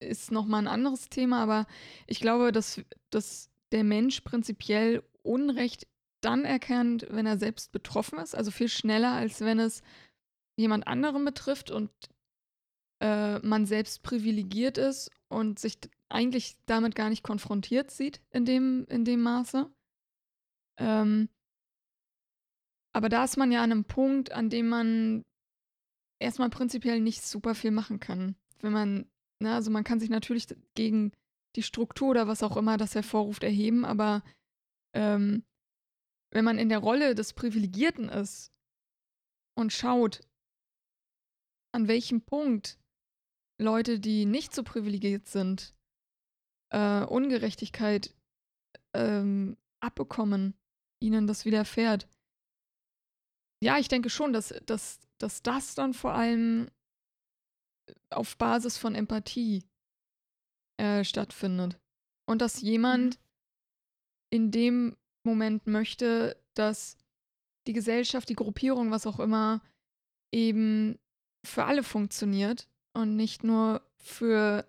ist 0.00 0.32
noch 0.32 0.46
mal 0.46 0.60
'n 0.60 0.68
anderes 0.68 1.08
Thema, 1.10 1.42
aber 1.42 1.66
ich 2.06 2.20
glaube, 2.20 2.52
dass 2.52 2.82
dass 3.10 3.50
der 3.72 3.84
Mensch 3.84 4.22
prinzipiell 4.22 5.02
Unrecht 5.22 5.88
dann 6.20 6.44
erkennt, 6.44 7.06
wenn 7.10 7.26
er 7.26 7.38
selbst 7.38 7.72
betroffen 7.72 8.18
ist, 8.18 8.34
also 8.34 8.50
viel 8.50 8.68
schneller, 8.68 9.12
als 9.12 9.40
wenn 9.40 9.58
es 9.60 9.82
jemand 10.56 10.86
anderen 10.88 11.24
betrifft 11.24 11.70
und, 11.70 11.90
äh, 13.02 13.38
man 13.40 13.66
selbst 13.66 14.02
privilegiert 14.02 14.78
ist 14.78 15.10
und 15.28 15.58
sich 15.58 15.78
eigentlich 16.10 16.56
damit 16.66 16.94
gar 16.94 17.10
nicht 17.10 17.22
konfrontiert 17.24 17.90
sieht 17.90 18.20
in 18.30 18.44
dem 18.44 18.86
in 18.88 19.04
dem 19.04 19.22
Maße. 19.22 19.70
Ähm 20.78 21.28
aber 22.94 23.08
da 23.08 23.24
ist 23.24 23.36
man 23.36 23.52
ja 23.52 23.62
an 23.62 23.68
'nem 23.70 23.84
Punkt, 23.84 24.32
an 24.32 24.50
dem 24.50 24.68
man 24.68 25.24
erst 26.20 26.38
mal 26.38 26.50
prinzipiell 26.50 27.00
nicht 27.00 27.22
super 27.24 27.54
viel 27.54 27.72
machen 27.72 28.00
kann. 28.00 28.36
Wenn 28.60 28.72
man 28.72 29.06
ne, 29.40 29.54
also 29.54 29.70
man 29.70 29.84
kann 29.84 30.00
sich 30.00 30.10
natürlich 30.10 30.48
gegen 30.74 31.12
die 31.56 31.62
Struktur 31.62 32.10
oder 32.10 32.28
was 32.28 32.42
auch 32.42 32.56
immer 32.56 32.76
das 32.76 32.94
hervorruft, 32.94 33.44
erheben, 33.44 33.84
aber, 33.84 34.22
ähm, 34.94 35.44
wenn 36.30 36.44
man 36.44 36.58
in 36.58 36.68
der 36.68 36.78
Rolle 36.78 37.14
des 37.14 37.32
Privilegierten 37.32 38.08
ist 38.08 38.52
und 39.56 39.72
schaut 39.72 40.20
an 41.72 41.88
welchem 41.88 42.22
Punkt 42.22 42.78
Leute, 43.60 43.98
die 43.98 44.24
nicht 44.24 44.54
so 44.54 44.62
privilegiert 44.62 45.26
sind, 45.26 45.74
äh, 46.70 47.04
Ungerechtigkeit, 47.04 48.14
ähm, 48.94 49.56
abbekommen, 49.80 50.54
ihnen 51.00 51.26
das 51.26 51.44
widerfährt. 51.44 52.08
Ja, 53.62 53.78
ich 53.78 53.88
denke 53.88 54.10
schon, 54.10 54.32
dass 54.32 54.48
dass 54.66 55.00
dass 55.18 55.42
das 55.42 55.74
dann 55.74 55.94
vor 55.94 56.12
allem 56.12 56.70
auf 58.10 58.36
Basis 58.36 58.76
von 58.78 58.94
Empathie, 58.94 59.64
äh, 60.78 61.04
stattfindet. 61.04 61.80
Und 62.26 62.40
dass 62.40 62.62
Mhm. 62.62 62.68
jemand 62.68 63.20
in 64.30 64.50
dem 64.50 64.96
Moment 65.24 65.66
möchte, 65.66 66.36
dass 66.54 66.96
die 67.66 67.72
Gesellschaft, 67.72 68.28
die 68.28 68.34
Gruppierung, 68.34 68.90
was 68.90 69.06
auch 69.06 69.20
immer, 69.20 69.60
eben 70.32 70.98
für 71.44 71.64
alle 71.64 71.82
funktioniert 71.82 72.68
und 72.94 73.16
nicht 73.16 73.44
nur 73.44 73.82
für 73.98 74.66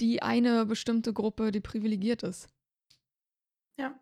die 0.00 0.22
eine 0.22 0.66
bestimmte 0.66 1.12
Gruppe, 1.12 1.52
die 1.52 1.60
privilegiert 1.60 2.22
ist. 2.22 2.48
Ja. 3.78 3.98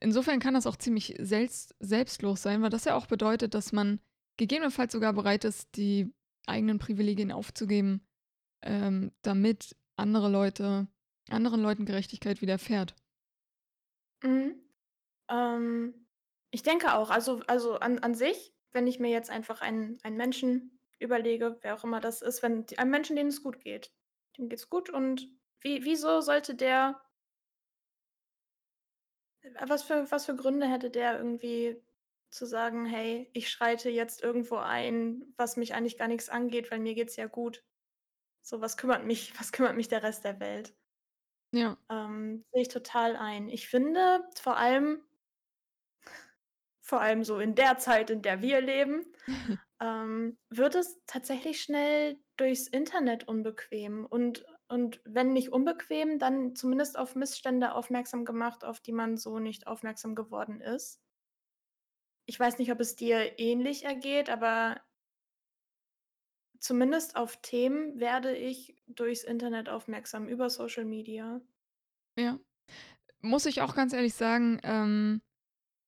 Insofern 0.00 0.40
kann 0.40 0.54
das 0.54 0.66
auch 0.66 0.76
ziemlich 0.76 1.14
selbst, 1.18 1.74
selbstlos 1.80 2.42
sein, 2.42 2.62
weil 2.62 2.70
das 2.70 2.84
ja 2.84 2.94
auch 2.94 3.06
bedeutet, 3.06 3.54
dass 3.54 3.72
man 3.72 4.00
gegebenenfalls 4.36 4.92
sogar 4.92 5.12
bereit 5.12 5.44
ist, 5.44 5.76
die 5.76 6.12
eigenen 6.46 6.78
Privilegien 6.78 7.32
aufzugeben, 7.32 8.06
ähm, 8.62 9.12
damit 9.22 9.76
andere 9.96 10.30
Leute, 10.30 10.88
anderen 11.28 11.60
Leuten 11.60 11.84
Gerechtigkeit 11.84 12.40
widerfährt. 12.40 12.94
Mhm. 14.22 14.60
Ähm, 15.30 16.06
ich 16.50 16.62
denke 16.62 16.94
auch, 16.94 17.10
also, 17.10 17.42
also 17.46 17.76
an, 17.76 17.98
an 18.00 18.14
sich, 18.14 18.54
wenn 18.72 18.86
ich 18.86 18.98
mir 19.00 19.10
jetzt 19.10 19.30
einfach 19.30 19.60
einen, 19.62 19.98
einen 20.02 20.16
Menschen 20.16 20.80
überlege, 20.98 21.58
wer 21.62 21.74
auch 21.76 21.84
immer 21.84 22.00
das 22.00 22.22
ist, 22.22 22.42
wenn 22.42 22.66
die- 22.66 22.78
einem 22.78 22.90
Menschen, 22.90 23.16
denen 23.16 23.30
es 23.30 23.42
gut 23.42 23.60
geht, 23.60 23.92
dem 24.38 24.48
geht's 24.48 24.70
gut 24.70 24.90
und 24.90 25.28
wie, 25.60 25.84
wieso 25.84 26.20
sollte 26.20 26.54
der, 26.54 27.00
was 29.66 29.82
für, 29.82 30.10
was 30.10 30.26
für 30.26 30.36
Gründe 30.36 30.66
hätte 30.68 30.90
der 30.90 31.16
irgendwie 31.18 31.82
zu 32.30 32.46
sagen, 32.46 32.84
hey, 32.86 33.30
ich 33.32 33.48
schreite 33.50 33.88
jetzt 33.90 34.22
irgendwo 34.22 34.56
ein, 34.56 35.32
was 35.36 35.56
mich 35.56 35.74
eigentlich 35.74 35.96
gar 35.98 36.08
nichts 36.08 36.28
angeht, 36.28 36.70
weil 36.70 36.78
mir 36.80 36.94
geht's 36.94 37.16
ja 37.16 37.26
gut. 37.26 37.64
So, 38.42 38.62
was 38.62 38.78
kümmert 38.78 39.06
mich, 39.06 39.34
was 39.40 39.52
kümmert 39.52 39.76
mich 39.76 39.88
der 39.88 40.04
Rest 40.04 40.24
der 40.24 40.40
Welt? 40.40 40.77
Ja, 41.52 41.78
Ähm, 41.90 42.44
sehe 42.52 42.62
ich 42.62 42.68
total 42.68 43.14
ein. 43.16 43.48
Ich 43.50 43.68
finde 43.68 44.24
vor 44.40 44.56
allem, 44.56 45.02
vor 46.80 47.00
allem 47.00 47.24
so 47.24 47.38
in 47.38 47.54
der 47.54 47.78
Zeit, 47.78 48.10
in 48.10 48.22
der 48.22 48.40
wir 48.42 48.60
leben, 48.60 49.04
ähm, 49.80 50.38
wird 50.50 50.74
es 50.74 51.00
tatsächlich 51.06 51.62
schnell 51.62 52.18
durchs 52.36 52.66
Internet 52.68 53.28
unbequem. 53.28 54.06
Und, 54.06 54.46
und 54.68 55.00
wenn 55.04 55.32
nicht 55.32 55.50
unbequem, 55.52 56.18
dann 56.18 56.54
zumindest 56.56 56.98
auf 56.98 57.14
Missstände 57.14 57.74
aufmerksam 57.74 58.24
gemacht, 58.24 58.64
auf 58.64 58.80
die 58.80 58.92
man 58.92 59.16
so 59.16 59.38
nicht 59.38 59.66
aufmerksam 59.66 60.14
geworden 60.14 60.60
ist. 60.60 61.00
Ich 62.26 62.38
weiß 62.38 62.58
nicht, 62.58 62.70
ob 62.70 62.78
es 62.80 62.94
dir 62.96 63.38
ähnlich 63.40 63.84
ergeht, 63.84 64.30
aber 64.30 64.80
zumindest 66.60 67.16
auf 67.16 67.40
Themen 67.42 67.98
werde 68.00 68.36
ich 68.36 68.76
durchs 68.86 69.24
Internet 69.24 69.68
aufmerksam, 69.68 70.28
über 70.28 70.50
Social 70.50 70.84
Media. 70.84 71.40
ja. 72.18 72.38
Muss 73.22 73.46
ich 73.46 73.62
auch 73.62 73.74
ganz 73.74 73.92
ehrlich 73.94 74.14
sagen, 74.14 74.60
ähm, 74.64 75.22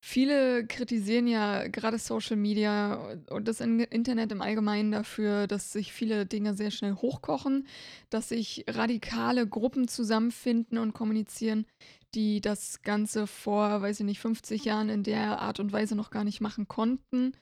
viele 0.04 0.66
kritisieren 0.66 1.26
ja 1.28 1.68
gerade 1.68 1.98
Social 1.98 2.36
Media 2.36 3.18
und 3.30 3.48
das 3.48 3.60
In- 3.60 3.80
Internet 3.80 4.32
im 4.32 4.42
Allgemeinen 4.42 4.92
dafür, 4.92 5.46
dass 5.46 5.72
sich 5.72 5.92
viele 5.92 6.26
Dinge 6.26 6.54
sehr 6.54 6.70
schnell 6.72 6.94
hochkochen, 6.96 7.68
dass 8.10 8.30
sich 8.30 8.64
radikale 8.68 9.46
Gruppen 9.48 9.88
zusammenfinden 9.88 10.78
und 10.78 10.94
kommunizieren, 10.94 11.66
die 12.14 12.40
das 12.40 12.82
Ganze 12.82 13.26
vor, 13.26 13.82
weiß 13.82 14.00
ich 14.00 14.06
nicht, 14.06 14.20
50 14.20 14.64
Jahren 14.66 14.88
in 14.90 15.04
der 15.04 15.40
Art 15.40 15.60
und 15.60 15.72
Weise 15.72 15.96
noch 15.96 16.10
gar 16.10 16.24
nicht 16.24 16.40
machen 16.40 16.68
konnten. 16.68 17.32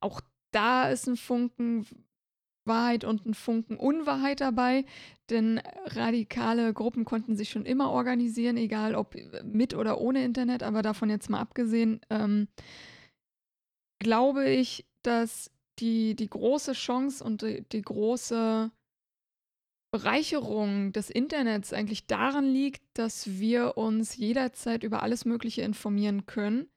Auch 0.00 0.20
da 0.52 0.90
ist 0.90 1.08
ein 1.08 1.16
Funken 1.16 1.86
Wahrheit 2.68 3.04
und 3.04 3.26
ein 3.26 3.34
Funken 3.34 3.76
Unwahrheit 3.76 4.40
dabei, 4.40 4.84
denn 5.30 5.60
radikale 5.86 6.72
Gruppen 6.72 7.04
konnten 7.04 7.36
sich 7.36 7.50
schon 7.50 7.66
immer 7.66 7.90
organisieren, 7.90 8.56
egal 8.56 8.94
ob 8.94 9.16
mit 9.42 9.74
oder 9.74 10.00
ohne 10.00 10.22
Internet, 10.24 10.62
aber 10.62 10.82
davon 10.82 11.10
jetzt 11.10 11.28
mal 11.28 11.40
abgesehen, 11.40 12.00
ähm, 12.10 12.48
glaube 14.00 14.48
ich, 14.48 14.86
dass 15.02 15.50
die, 15.80 16.14
die 16.14 16.28
große 16.30 16.72
Chance 16.72 17.24
und 17.24 17.42
die, 17.42 17.64
die 17.72 17.82
große 17.82 18.70
Bereicherung 19.90 20.92
des 20.92 21.08
Internets 21.08 21.72
eigentlich 21.72 22.06
daran 22.06 22.44
liegt, 22.44 22.82
dass 22.94 23.38
wir 23.38 23.78
uns 23.78 24.16
jederzeit 24.16 24.84
über 24.84 25.02
alles 25.02 25.24
Mögliche 25.24 25.62
informieren 25.62 26.26
können 26.26 26.68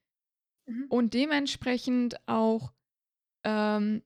Mhm. 0.68 0.86
und 0.90 1.14
dementsprechend 1.14 2.16
auch 2.28 2.74
ähm, 3.44 4.04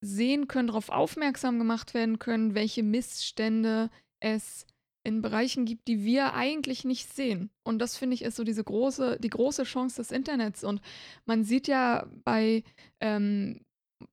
sehen 0.00 0.48
können, 0.48 0.68
darauf 0.68 0.88
aufmerksam 0.88 1.58
gemacht 1.58 1.94
werden 1.94 2.18
können, 2.18 2.54
welche 2.54 2.82
Missstände 2.82 3.90
es 4.20 4.66
in 5.04 5.22
Bereichen 5.22 5.66
gibt, 5.66 5.86
die 5.86 6.04
wir 6.04 6.34
eigentlich 6.34 6.84
nicht 6.84 7.14
sehen. 7.14 7.50
Und 7.62 7.78
das 7.78 7.96
finde 7.96 8.14
ich 8.14 8.22
ist 8.22 8.36
so 8.36 8.44
diese 8.44 8.64
große, 8.64 9.18
die 9.20 9.30
große 9.30 9.62
Chance 9.62 9.96
des 9.96 10.10
Internets. 10.10 10.64
Und 10.64 10.80
man 11.26 11.44
sieht 11.44 11.68
ja 11.68 12.06
bei 12.24 12.64
ähm, 13.00 13.60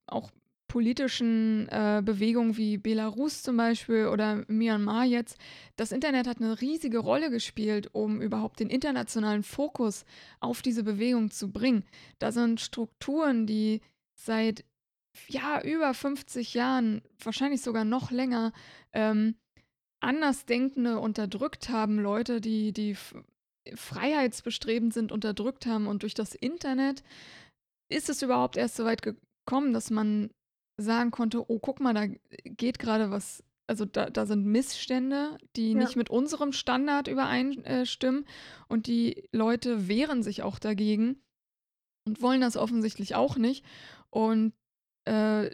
auch 0.05 0.29
politischen 0.73 1.67
äh, 1.69 2.01
Bewegungen 2.03 2.57
wie 2.57 2.77
Belarus 2.77 3.43
zum 3.43 3.57
Beispiel 3.57 4.07
oder 4.07 4.43
Myanmar 4.47 5.05
jetzt, 5.05 5.37
das 5.75 5.91
Internet 5.91 6.25
hat 6.25 6.37
eine 6.37 6.61
riesige 6.61 6.97
Rolle 6.97 7.29
gespielt, 7.29 7.89
um 7.93 8.21
überhaupt 8.21 8.59
den 8.59 8.71
internationalen 8.71 9.43
Fokus 9.43 10.03
auf 10.39 10.63
diese 10.63 10.83
Bewegung 10.83 11.29
zu 11.29 11.51
bringen. 11.51 11.83
Da 12.17 12.31
sind 12.31 12.59
Strukturen, 12.59 13.45
die 13.45 13.81
seit 14.15 14.65
ja, 15.27 15.61
über 15.61 15.93
50 15.93 16.53
Jahren, 16.53 17.01
wahrscheinlich 17.23 17.61
sogar 17.61 17.85
noch 17.85 18.11
länger, 18.11 18.51
ähm, 18.93 19.35
Andersdenkende 20.01 20.99
unterdrückt 20.99 21.69
haben, 21.69 21.97
Leute, 21.99 22.41
die, 22.41 22.73
die 22.73 22.97
freiheitsbestrebend 23.73 24.93
sind, 24.93 25.11
unterdrückt 25.11 25.65
haben. 25.65 25.87
Und 25.87 26.03
durch 26.03 26.13
das 26.13 26.35
Internet 26.35 27.03
ist 27.89 28.09
es 28.09 28.21
überhaupt 28.21 28.57
erst 28.57 28.75
so 28.75 28.83
weit 28.85 29.01
gekommen, 29.01 29.73
dass 29.73 29.89
man 29.89 30.29
sagen 30.77 31.11
konnte, 31.11 31.49
oh, 31.49 31.59
guck 31.59 31.79
mal, 31.79 31.93
da 31.93 32.07
geht 32.43 32.79
gerade 32.79 33.11
was, 33.11 33.43
also 33.67 33.85
da, 33.85 34.09
da 34.09 34.25
sind 34.25 34.45
Missstände, 34.45 35.37
die 35.55 35.71
Ja. 35.71 35.77
nicht 35.77 35.95
mit 35.95 36.09
unserem 36.09 36.51
Standard 36.51 37.07
übereinstimmen. 37.07 38.25
Und 38.67 38.87
die 38.87 39.29
Leute 39.31 39.87
wehren 39.87 40.23
sich 40.23 40.43
auch 40.43 40.59
dagegen 40.59 41.21
und 42.05 42.21
wollen 42.21 42.41
das 42.41 42.57
offensichtlich 42.57 43.15
auch 43.15 43.37
nicht. 43.37 43.63
Und 44.09 44.53
äh, 45.05 45.49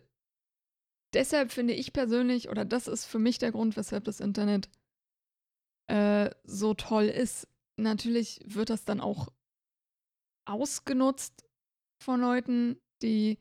deshalb 1.13 1.51
finde 1.51 1.73
ich 1.73 1.93
persönlich, 1.93 2.49
oder 2.49 2.65
das 2.65 2.87
ist 2.87 3.05
für 3.05 3.19
mich 3.19 3.37
der 3.37 3.51
Grund, 3.51 3.77
weshalb 3.77 4.03
das 4.03 4.19
Internet 4.19 4.69
äh, 5.87 6.29
so 6.43 6.73
toll 6.73 7.05
ist. 7.05 7.47
Natürlich 7.77 8.41
wird 8.45 8.69
das 8.69 8.85
dann 8.85 9.01
auch 9.01 9.29
ausgenutzt 10.45 11.45
von 12.03 12.21
Leuten, 12.21 12.79
die 13.01 13.39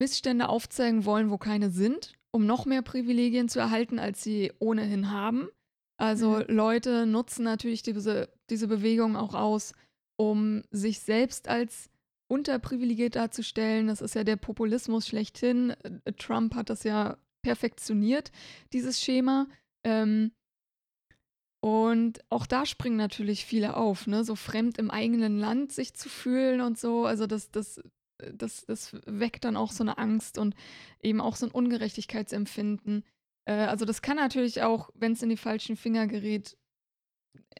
Missstände 0.00 0.48
aufzeigen 0.48 1.04
wollen, 1.04 1.30
wo 1.30 1.38
keine 1.38 1.70
sind, 1.70 2.14
um 2.32 2.44
noch 2.44 2.66
mehr 2.66 2.82
Privilegien 2.82 3.48
zu 3.48 3.58
erhalten, 3.58 3.98
als 3.98 4.22
sie 4.22 4.52
ohnehin 4.58 5.10
haben. 5.10 5.48
Also 5.98 6.38
Mhm. 6.38 6.44
Leute 6.48 7.06
nutzen 7.06 7.44
natürlich 7.44 7.82
diese, 7.82 8.30
diese 8.50 8.68
Bewegung 8.68 9.16
auch 9.16 9.34
aus, 9.34 9.72
um 10.16 10.62
sich 10.70 11.00
selbst 11.00 11.48
als 11.48 11.88
unterprivilegiert 12.28 13.16
darzustellen. 13.16 13.86
Das 13.88 14.00
ist 14.00 14.14
ja 14.14 14.24
der 14.24 14.36
Populismus 14.36 15.06
schlechthin. 15.06 15.70
Äh, 16.04 16.12
Trump 16.12 16.54
hat 16.54 16.70
das 16.70 16.84
ja 16.84 17.18
perfektioniert, 17.42 18.32
dieses 18.72 19.00
Schema. 19.00 19.46
Ähm, 19.84 20.32
und 21.60 22.20
auch 22.30 22.46
da 22.46 22.66
springen 22.66 22.96
natürlich 22.96 23.44
viele 23.44 23.76
auf, 23.76 24.06
ne? 24.06 24.24
So 24.24 24.36
fremd 24.36 24.78
im 24.78 24.90
eigenen 24.90 25.38
Land 25.38 25.72
sich 25.72 25.94
zu 25.94 26.08
fühlen 26.08 26.60
und 26.60 26.78
so. 26.78 27.06
Also 27.06 27.26
das, 27.26 27.50
das, 27.50 27.80
das, 28.32 28.64
das 28.66 28.96
weckt 29.06 29.44
dann 29.44 29.56
auch 29.56 29.72
so 29.72 29.82
eine 29.82 29.98
Angst 29.98 30.38
und 30.38 30.54
eben 31.02 31.20
auch 31.20 31.36
so 31.36 31.46
ein 31.46 31.52
Ungerechtigkeitsempfinden. 31.52 33.04
Äh, 33.46 33.52
also 33.52 33.84
das 33.84 34.02
kann 34.02 34.16
natürlich 34.16 34.62
auch, 34.62 34.90
wenn 34.94 35.12
es 35.12 35.22
in 35.22 35.28
die 35.28 35.36
falschen 35.36 35.76
Finger 35.76 36.06
gerät, 36.06 36.56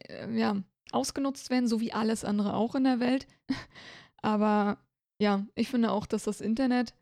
äh, 0.08 0.32
ja, 0.36 0.62
ausgenutzt 0.92 1.50
werden, 1.50 1.66
so 1.66 1.80
wie 1.80 1.92
alles 1.92 2.24
andere 2.24 2.54
auch 2.54 2.74
in 2.74 2.84
der 2.84 3.00
Welt. 3.00 3.26
Aber 4.26 4.84
ja, 5.22 5.46
ich 5.54 5.68
finde 5.68 5.92
auch, 5.92 6.04
dass 6.04 6.24
das 6.24 6.40
Internet, 6.40 6.94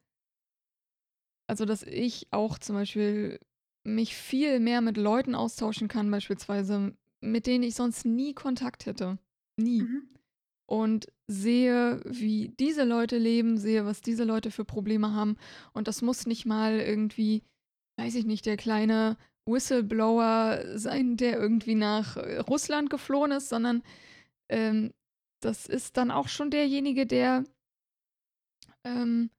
also 1.48 1.64
dass 1.64 1.82
ich 1.82 2.28
auch 2.32 2.58
zum 2.58 2.76
Beispiel 2.76 3.40
mich 3.82 4.14
viel 4.14 4.60
mehr 4.60 4.82
mit 4.82 4.98
Leuten 4.98 5.34
austauschen 5.34 5.88
kann, 5.88 6.10
beispielsweise, 6.10 6.94
mit 7.22 7.46
denen 7.46 7.64
ich 7.64 7.76
sonst 7.76 8.04
nie 8.04 8.34
Kontakt 8.34 8.84
hätte. 8.84 9.18
Nie. 9.58 9.82
Mhm. 9.82 10.08
Und 10.66 11.06
sehe, 11.26 12.02
wie 12.04 12.48
diese 12.60 12.84
Leute 12.84 13.16
leben, 13.16 13.56
sehe, 13.56 13.86
was 13.86 14.02
diese 14.02 14.24
Leute 14.24 14.50
für 14.50 14.66
Probleme 14.66 15.14
haben. 15.14 15.38
Und 15.72 15.88
das 15.88 16.02
muss 16.02 16.26
nicht 16.26 16.44
mal 16.44 16.78
irgendwie, 16.78 17.42
weiß 17.98 18.16
ich 18.16 18.26
nicht, 18.26 18.44
der 18.44 18.58
kleine 18.58 19.16
Whistleblower 19.48 20.76
sein, 20.76 21.16
der 21.16 21.38
irgendwie 21.38 21.74
nach 21.74 22.18
äh, 22.18 22.38
Russland 22.40 22.90
geflohen 22.90 23.32
ist, 23.32 23.48
sondern 23.48 23.82
ähm, 24.50 24.92
das 25.44 25.66
ist 25.66 25.96
dann 25.96 26.10
auch 26.10 26.28
schon 26.28 26.50
derjenige, 26.50 27.06
der 27.06 27.44
ähm, 28.84 29.30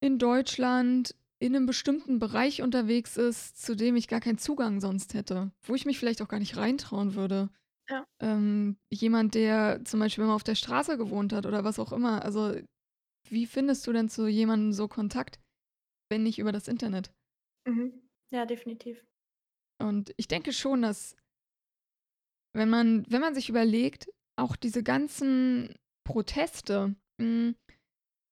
in 0.00 0.18
Deutschland, 0.18 1.14
in 1.38 1.52
'nem 1.52 1.66
bestimmten 1.66 2.18
Bereich 2.18 2.62
unterwegs 2.62 3.16
ist, 3.16 3.60
zu 3.62 3.74
dem 3.76 3.96
ich 3.96 4.08
gar 4.08 4.20
keinen 4.20 4.38
Zugang 4.38 4.80
sonst 4.80 5.14
hätte, 5.14 5.52
wo 5.62 5.74
ich 5.74 5.84
mich 5.86 5.98
vielleicht 5.98 6.22
auch 6.22 6.28
gar 6.28 6.38
nicht 6.38 6.56
reintrauen 6.56 7.14
würde. 7.14 7.50
Ja. 7.88 8.06
Ähm, 8.22 8.78
jemand, 8.90 9.34
der 9.34 9.82
zum 9.84 10.00
Beispiel 10.00 10.24
immer 10.24 10.34
auf 10.36 10.44
der 10.44 10.56
Straße 10.56 10.98
gewohnt 10.98 11.32
hat 11.32 11.46
oder 11.46 11.64
was 11.64 11.78
auch 11.80 11.92
immer. 11.92 12.24
Also, 12.24 12.54
wie 13.28 13.46
findest 13.46 13.86
du 13.86 13.92
denn 13.92 14.08
zu 14.08 14.28
jemandem 14.28 14.72
so 14.72 14.88
Kontakt, 14.88 15.40
wenn 16.10 16.24
nicht 16.24 16.38
über 16.38 16.52
das 16.52 16.68
Internet? 16.68 17.12
Mhm. 17.66 18.08
Ja, 18.30 18.46
definitiv. 18.46 19.04
Und 19.78 20.12
ich 20.16 20.28
denke 20.28 20.52
schon, 20.52 20.82
dass 20.82 21.16
wenn 22.52 22.70
man 22.70 23.04
wenn 23.08 23.20
man 23.20 23.34
sich 23.34 23.48
überlegt, 23.48 24.08
auch 24.36 24.56
diese 24.56 24.82
ganzen 24.82 25.74
Proteste, 26.04 26.94
hm, 27.20 27.54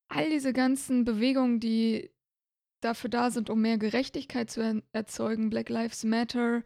all 0.09 0.31
diese 0.31 0.53
ganzen 0.53 1.05
Bewegungen, 1.05 1.61
die 1.61 2.11
dafür 2.83 3.11
da 3.11 3.31
sind, 3.31 3.49
um 3.49 3.63
mehr 3.63 3.79
Gerechtigkeit 3.79 4.51
zu 4.51 4.61
en 4.61 4.83
erzeugen, 4.93 5.51
Black 5.51 5.69
Lives 5.69 6.05
Matter, 6.05 6.63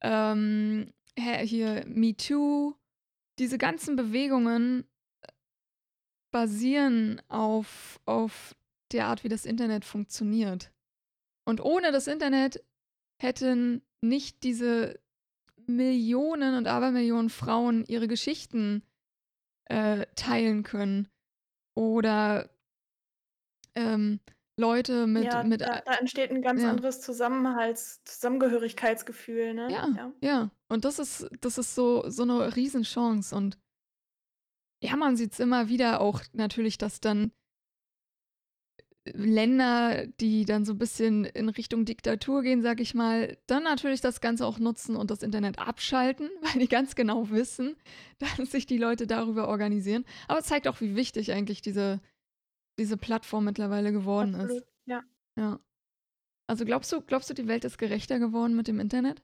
ähm, 0.00 0.92
hier 1.16 1.84
MeToo, 1.86 2.74
diese 3.38 3.58
ganzen 3.58 3.96
Bewegungen, 3.96 4.84
äh, 5.22 5.32
basieren 6.32 7.22
auf 7.28 8.00
auf 8.04 8.56
der 8.92 9.06
Art, 9.06 9.24
wie 9.24 9.28
das 9.28 9.46
Internet 9.46 9.84
funktioniert. 9.84 10.72
Und 11.46 11.60
ohne 11.60 11.92
das 11.92 12.06
Internet 12.06 12.64
hätten 13.20 13.82
nicht 14.00 14.42
diese 14.42 15.00
Millionen 15.76 16.54
und 16.56 16.66
Abermillionen 16.68 17.30
Frauen 17.30 17.84
ihre 17.86 18.08
Geschichten, 18.08 18.82
äh, 19.66 20.06
teilen 20.16 20.62
können 20.64 21.08
oder 21.76 22.50
ähm, 23.76 24.20
Leute 24.56 25.06
mit 25.06 25.34
Ja, 25.34 25.42
mit 25.42 25.62
da 25.64 25.74
a 25.74 25.82
da 25.84 25.94
entsteht 25.94 26.30
'n 26.30 26.40
ganz 26.42 26.62
ja. 26.62 26.64
anderes 26.64 27.00
Zusammenhalts 27.00 28.02
Zusammengehörigkeitsgefühl, 28.04 29.54
ne? 29.54 29.68
Ja, 29.68 29.88
Ja. 29.92 30.12
ja. 30.20 30.50
Und 30.68 30.84
das 30.84 30.98
ist 30.98 31.28
das 31.40 31.58
ist 31.58 31.74
so 31.74 32.08
so 32.08 32.24
'ne 32.24 32.54
Riesenchance 32.56 33.34
und 33.34 33.58
ja, 34.82 34.96
man 34.96 35.16
sieht's 35.16 35.40
immer 35.40 35.68
wieder 35.68 36.00
auch 36.00 36.22
natürlich, 36.32 36.78
dass 36.78 37.00
dann 37.00 37.32
Länder, 39.06 40.06
die 40.20 40.44
dann 40.44 40.64
so 40.66 40.72
'n 40.72 40.78
bisschen 40.78 41.24
in 41.24 41.48
Richtung 41.48 41.84
Diktatur 41.86 42.42
gehen, 42.42 42.60
sage 42.62 42.82
ich 42.82 42.94
mal, 42.94 43.38
dann 43.46 43.62
natürlich 43.62 44.00
das 44.02 44.20
Ganze 44.20 44.46
auch 44.46 44.58
nutzen 44.58 44.94
und 44.96 45.10
das 45.10 45.22
Internet 45.22 45.58
abschalten, 45.58 46.28
weil 46.42 46.60
die 46.60 46.68
ganz 46.68 46.94
genau 46.94 47.30
wissen, 47.30 47.76
dass 48.18 48.50
sich 48.50 48.66
die 48.66 48.78
Leute 48.78 49.06
darüber 49.06 49.48
organisieren. 49.48 50.04
Aber 50.28 50.40
es 50.40 50.46
zeigt 50.46 50.68
auch, 50.68 50.80
wie 50.80 50.96
wichtig 50.96 51.32
eigentlich 51.32 51.62
diese 51.62 52.00
diese 52.78 52.96
Plattform 52.98 53.44
mittlerweile 53.44 53.92
geworden 53.92 54.34
ist. 54.34 54.42
Absolut, 54.42 54.64
ja. 54.86 55.02
Ja. 55.38 55.60
Also, 56.48 56.64
glaubst 56.66 56.92
du 56.92 57.00
glaubst 57.02 57.30
du, 57.30 57.34
die 57.34 57.48
Welt 57.48 57.64
ist 57.64 57.78
gerechter 57.78 58.18
geworden 58.20 58.56
mit 58.56 58.68
dem 58.68 58.80
Internet? 58.80 59.22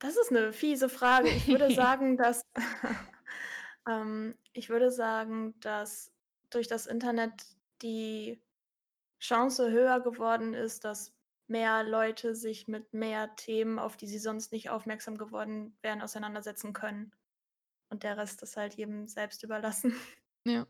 Das 0.00 0.16
ist 0.16 0.30
'ne 0.30 0.52
fiese 0.52 0.88
Frage. 0.88 1.30
Ich 1.30 1.48
würde 1.48 1.70
sagen, 1.70 2.16
dass 2.16 2.42
ähm, 3.88 4.36
ich 4.52 4.70
würde 4.70 4.90
sagen, 4.90 5.58
dass 5.60 6.12
durch 6.50 6.68
das 6.68 6.86
Internet 6.86 7.44
die 7.82 8.42
Chance 9.20 9.70
höher 9.70 10.00
geworden 10.00 10.54
ist, 10.54 10.84
dass 10.84 11.14
mehr 11.48 11.84
Leute 11.84 12.34
sich 12.34 12.68
mit 12.68 12.92
mehr 12.94 13.36
Themen, 13.36 13.78
auf 13.78 13.96
die 13.96 14.06
sie 14.08 14.18
sonst 14.18 14.52
nicht 14.52 14.70
aufmerksam 14.70 15.18
geworden 15.18 15.76
wären, 15.82 16.02
auseinandersetzen 16.02 16.72
können. 16.72 17.12
Und 17.90 18.02
der 18.04 18.16
Rest 18.18 18.42
ist 18.42 18.56
halt 18.56 18.74
jedem 18.74 19.08
selbst 19.08 19.42
überlassen. 19.44 19.94
Ja. 20.46 20.66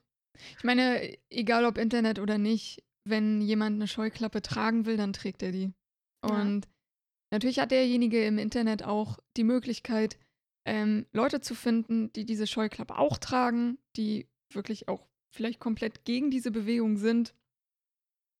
Ich 0.58 0.64
meine, 0.64 1.16
egal 1.30 1.64
ob 1.64 1.78
Internet 1.78 2.18
oder 2.18 2.38
nicht, 2.38 2.84
wenn 3.04 3.40
jemand 3.40 3.78
'ne 3.78 3.88
Scheuklappe 3.88 4.42
tragen 4.42 4.86
will, 4.86 4.96
dann 4.96 5.12
trägt 5.12 5.42
er 5.42 5.52
die. 5.52 5.72
Ja. 6.28 6.40
Und 6.40 6.68
natürlich 7.32 7.60
hat 7.60 7.70
derjenige 7.72 8.24
im 8.26 8.38
Internet 8.38 8.84
auch 8.84 9.18
die 9.36 9.44
Möglichkeit, 9.44 10.18
ähm, 10.66 11.06
Leute 11.12 11.40
zu 11.40 11.54
finden, 11.54 12.12
die 12.12 12.24
diese 12.24 12.46
Scheuklappe 12.46 12.98
auch 12.98 13.18
tragen, 13.18 13.78
die 13.96 14.28
wirklich 14.52 14.88
auch 14.88 15.06
vielleicht 15.30 15.60
komplett 15.60 16.04
gegen 16.04 16.30
diese 16.30 16.50
Bewegung 16.50 16.96
sind 16.96 17.34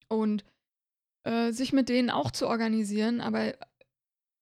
und, 0.08 0.44
äh, 1.24 1.52
sich 1.52 1.72
mit 1.72 1.88
denen 1.88 2.10
auch 2.10 2.30
zu 2.30 2.46
organisieren. 2.46 3.20
Aber 3.20 3.54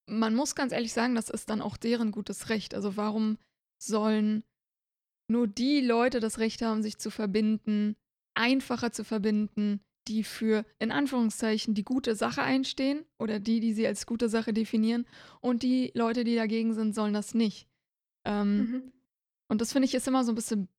man 0.07 0.35
muss 0.35 0.55
ganz 0.55 0.71
ehrlich 0.71 0.93
sagen, 0.93 1.15
das 1.15 1.29
ist 1.29 1.49
dann 1.49 1.61
auch 1.61 1.77
deren 1.77 2.11
gutes 2.11 2.49
Recht. 2.49 2.73
Also, 2.75 2.95
warum 2.97 3.37
sollen 3.81 4.43
nur 5.29 5.47
die 5.47 5.81
Leute 5.81 6.19
das 6.19 6.39
Recht 6.39 6.61
haben, 6.61 6.83
sich 6.83 6.97
zu 6.97 7.09
verbinden 7.09 7.95
einfacher 8.35 8.91
zu 8.91 9.03
verbinden, 9.03 9.81
die 10.07 10.23
für 10.23 10.65
in 10.79 10.91
Anführungszeichen 10.91 11.73
die 11.73 11.83
gute 11.83 12.15
Sache 12.15 12.41
einstehen 12.41 13.05
oder 13.19 13.39
die, 13.39 13.59
die 13.59 13.73
sie 13.73 13.87
als 13.87 14.05
gute 14.05 14.27
Sache 14.27 14.53
definieren 14.53 15.05
und 15.39 15.63
die 15.63 15.91
Leute, 15.95 16.23
die 16.23 16.35
dagegen 16.35 16.73
sind, 16.73 16.93
sollen 16.93 17.13
das 17.13 17.33
nicht. 17.33 17.67
Ähm, 18.25 18.69
Mhm. 18.69 18.91
und 19.49 19.61
das 19.61 19.73
finde 19.73 19.87
ich 19.87 19.95
ist 19.95 20.07
immer 20.07 20.23
so 20.23 20.31
'n 20.33 20.35
bisschen 20.35 20.69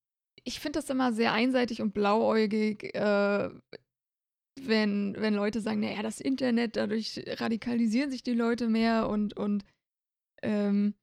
ich 0.44 0.60
finde 0.60 0.78
das 0.80 0.90
immer 0.90 1.12
sehr 1.14 1.32
einseitig 1.34 1.82
und 1.82 1.94
blauäugig, 1.94 2.94
äh, 2.96 3.50
wenn 4.60 5.16
wenn 5.18 5.34
Leute 5.34 5.60
sagen: 5.62 5.80
„Na 5.82 5.92
ja, 5.92 6.02
das 6.02 6.20
Internet, 6.20 6.76
dadurch 6.76 7.22
radikalisieren 7.26 8.10
sich 8.10 8.22
die 8.24 8.34
Leute 8.34 8.68
mehr 8.68 9.08
und 9.10 9.36
und, 9.38 9.64
ähm, 10.42 10.94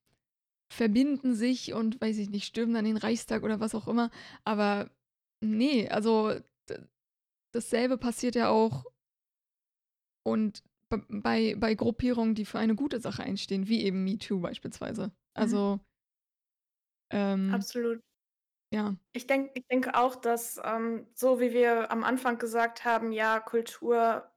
verbinden 0.73 1.35
sich 1.35 1.73
und, 1.73 2.01
weiß 2.01 2.17
ich 2.19 2.29
nicht, 2.31 2.45
stürmen 2.47 2.75
dann 2.75 2.85
den 2.85 2.97
Reichstag“ 2.97 3.43
oder 3.43 3.59
was 3.61 3.75
auch 3.75 3.87
immer. 3.89 4.11
Aber 4.45 4.91
ne, 5.41 5.89
also 5.91 6.33
dasselbe 7.53 7.97
passiert 7.97 8.35
ja 8.35 8.49
auch 8.49 8.85
und 10.25 10.63
bei 10.89 11.55
bei 11.57 11.73
Gruppierungen, 11.75 12.35
die 12.35 12.45
für 12.45 12.59
eine 12.59 12.75
gute 12.75 12.99
Sache 12.99 13.23
einstehen, 13.23 13.67
wie 13.67 13.83
eben 13.83 14.03
MeToo 14.03 14.39
beispielsweise. 14.39 15.11
Mhm. 15.37 15.61
Ähm 17.11 17.65
Absolut. 17.69 18.01
ja. 18.71 18.95
Ich 19.15 19.27
denke 19.27 19.51
ich 19.55 19.65
denke 19.67 19.95
auch, 19.95 20.15
dass, 20.15 20.59
ähm, 20.63 21.07
so 21.15 21.39
wie 21.41 21.51
wir 21.51 21.91
am 21.91 22.03
Anfang 22.05 22.37
gesagt 22.37 22.85
haben, 22.85 23.11
ja, 23.11 23.39
Kultur 23.41 24.31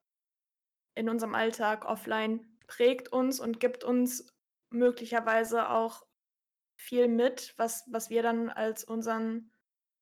in 0.96 1.08
unserem 1.08 1.34
Alltag 1.34 1.84
offline 1.86 2.46
prägt 2.68 3.08
uns 3.12 3.40
und 3.40 3.58
gibt 3.60 3.82
uns 3.84 4.26
möglicherweise 4.70 5.68
auch 5.70 6.06
viel 6.76 7.08
mit, 7.08 7.54
was 7.58 7.84
was 7.92 8.10
wir 8.10 8.22
dann 8.22 8.50
als 8.50 8.84
unseren 8.84 9.52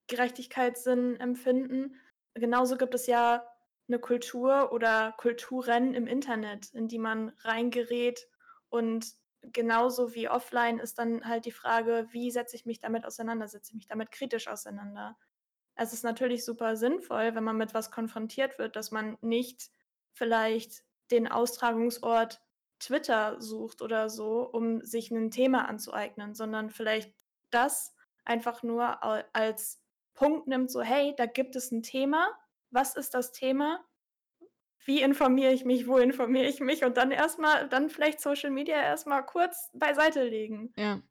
Gerechtigkeitssinn 0.07 1.17
empfinden. 1.19 1.95
Genauso 2.35 2.77
gibt 2.77 2.95
es 2.95 3.07
ja 3.07 3.47
'ne 3.87 3.99
Kultur 3.99 4.71
oder 4.73 5.13
Kulturen 5.17 5.93
im 5.95 6.07
Internet, 6.07 6.73
in 6.73 6.87
die 6.87 6.99
man 6.99 7.29
reingerät. 7.41 8.27
Und 8.69 9.13
genauso 9.51 10.13
wie 10.15 10.29
offline 10.29 10.79
ist 10.79 10.99
dann 10.99 11.25
halt 11.27 11.45
die 11.45 11.51
Frage: 11.51 12.07
„Wie 12.11 12.31
setze 12.31 12.55
ich 12.55 12.65
mich 12.65 12.79
damit 12.79 13.05
auseinander? 13.05 13.47
Setze 13.47 13.71
ich 13.71 13.75
mich 13.75 13.87
damit 13.87 14.11
kritisch 14.11 14.47
auseinander?“ 14.47 15.17
Es 15.75 15.93
ist 15.93 16.03
natürlich 16.03 16.45
super 16.45 16.75
sinnvoll, 16.77 17.35
wenn 17.35 17.43
man 17.45 17.57
mit 17.57 17.73
was 17.73 17.91
konfrontiert 17.91 18.59
wird, 18.59 18.75
dass 18.77 18.91
man 18.91 19.17
nicht 19.21 19.71
vielleicht 20.13 20.83
den 21.11 21.27
Austragungsort 21.29 22.41
Twitter 22.79 23.41
sucht 23.41 23.81
oder 23.81 24.09
so, 24.09 24.43
um 24.49 24.81
sich 24.85 25.11
'nen 25.11 25.31
Thema 25.31 25.67
anzueignen, 25.69 26.35
sondern 26.35 26.69
vielleicht 26.71 27.13
das 27.51 27.95
einfach 28.25 28.63
nur 28.63 29.03
als 29.35 29.81
Punkt 30.15 30.47
nimmt, 30.47 30.71
so: 30.71 30.81
„Hey, 30.83 31.15
da 31.17 31.25
gibt 31.27 31.55
es 31.57 31.71
'n 31.71 31.83
Thema. 31.83 32.27
Was 32.71 32.95
ist 32.95 33.13
das 33.15 33.31
Thema? 33.33 33.83
Wie 34.85 35.01
informiere 35.01 35.53
ich 35.53 35.65
mich? 35.65 35.87
Wo 35.87 35.97
informiere 35.97 36.45
ich 36.47 36.59
mich?“ 36.59 36.83
Und 36.83 36.97
dann 36.97 37.11
erst 37.11 37.39
mal 37.39 37.67
dann 37.69 37.89
vielleicht 37.89 38.19
Social 38.21 38.51
Media 38.51 38.75
erst 38.81 39.07
mal 39.07 39.21
kurz 39.21 39.69
beiseite 39.73 40.23
legen. 40.23 40.73
Ja. 40.77 41.01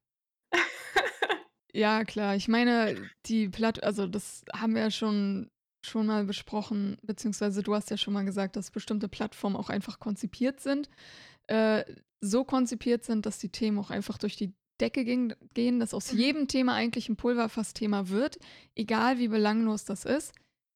Ja, 1.74 2.04
klar. 2.04 2.36
Ich 2.36 2.48
meine, 2.48 3.10
die 3.26 3.48
Platt 3.48 3.82
also, 3.82 4.06
das 4.06 4.44
haben 4.54 4.74
wir 4.74 4.82
ja 4.82 4.90
schon 4.90 5.50
schon 5.84 6.06
mal 6.06 6.24
besprochen, 6.24 6.96
beziehungsweise 7.02 7.62
du 7.64 7.74
hast 7.74 7.90
ja 7.90 7.96
schon 7.96 8.14
mal 8.14 8.24
gesagt, 8.24 8.54
dass 8.54 8.70
bestimmte 8.70 9.08
Plattformen 9.08 9.56
auch 9.56 9.68
einfach 9.68 9.98
konzipiert 9.98 10.60
sind 10.60 10.88
äh, 11.48 11.84
so 12.20 12.44
konzipiert 12.44 13.04
sind, 13.04 13.26
dass 13.26 13.38
die 13.38 13.50
Themen 13.50 13.78
auch 13.78 13.90
einfach 13.90 14.18
durch 14.18 14.36
die 14.36 14.54
Decke 14.80 15.04
gehen 15.04 15.34
gehen, 15.54 15.80
dass 15.80 15.94
aus 15.94 16.12
Mhm. 16.12 16.18
jedem 16.18 16.48
Thema 16.48 16.74
eigentlich 16.74 17.08
'n 17.10 17.16
Pulverfassthema 17.16 18.08
wird, 18.10 18.38
egal 18.76 19.18
wie 19.18 19.28
belanglos 19.28 19.84
das 19.86 20.04
ist. 20.04 20.34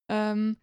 Ähm, 0.08 0.56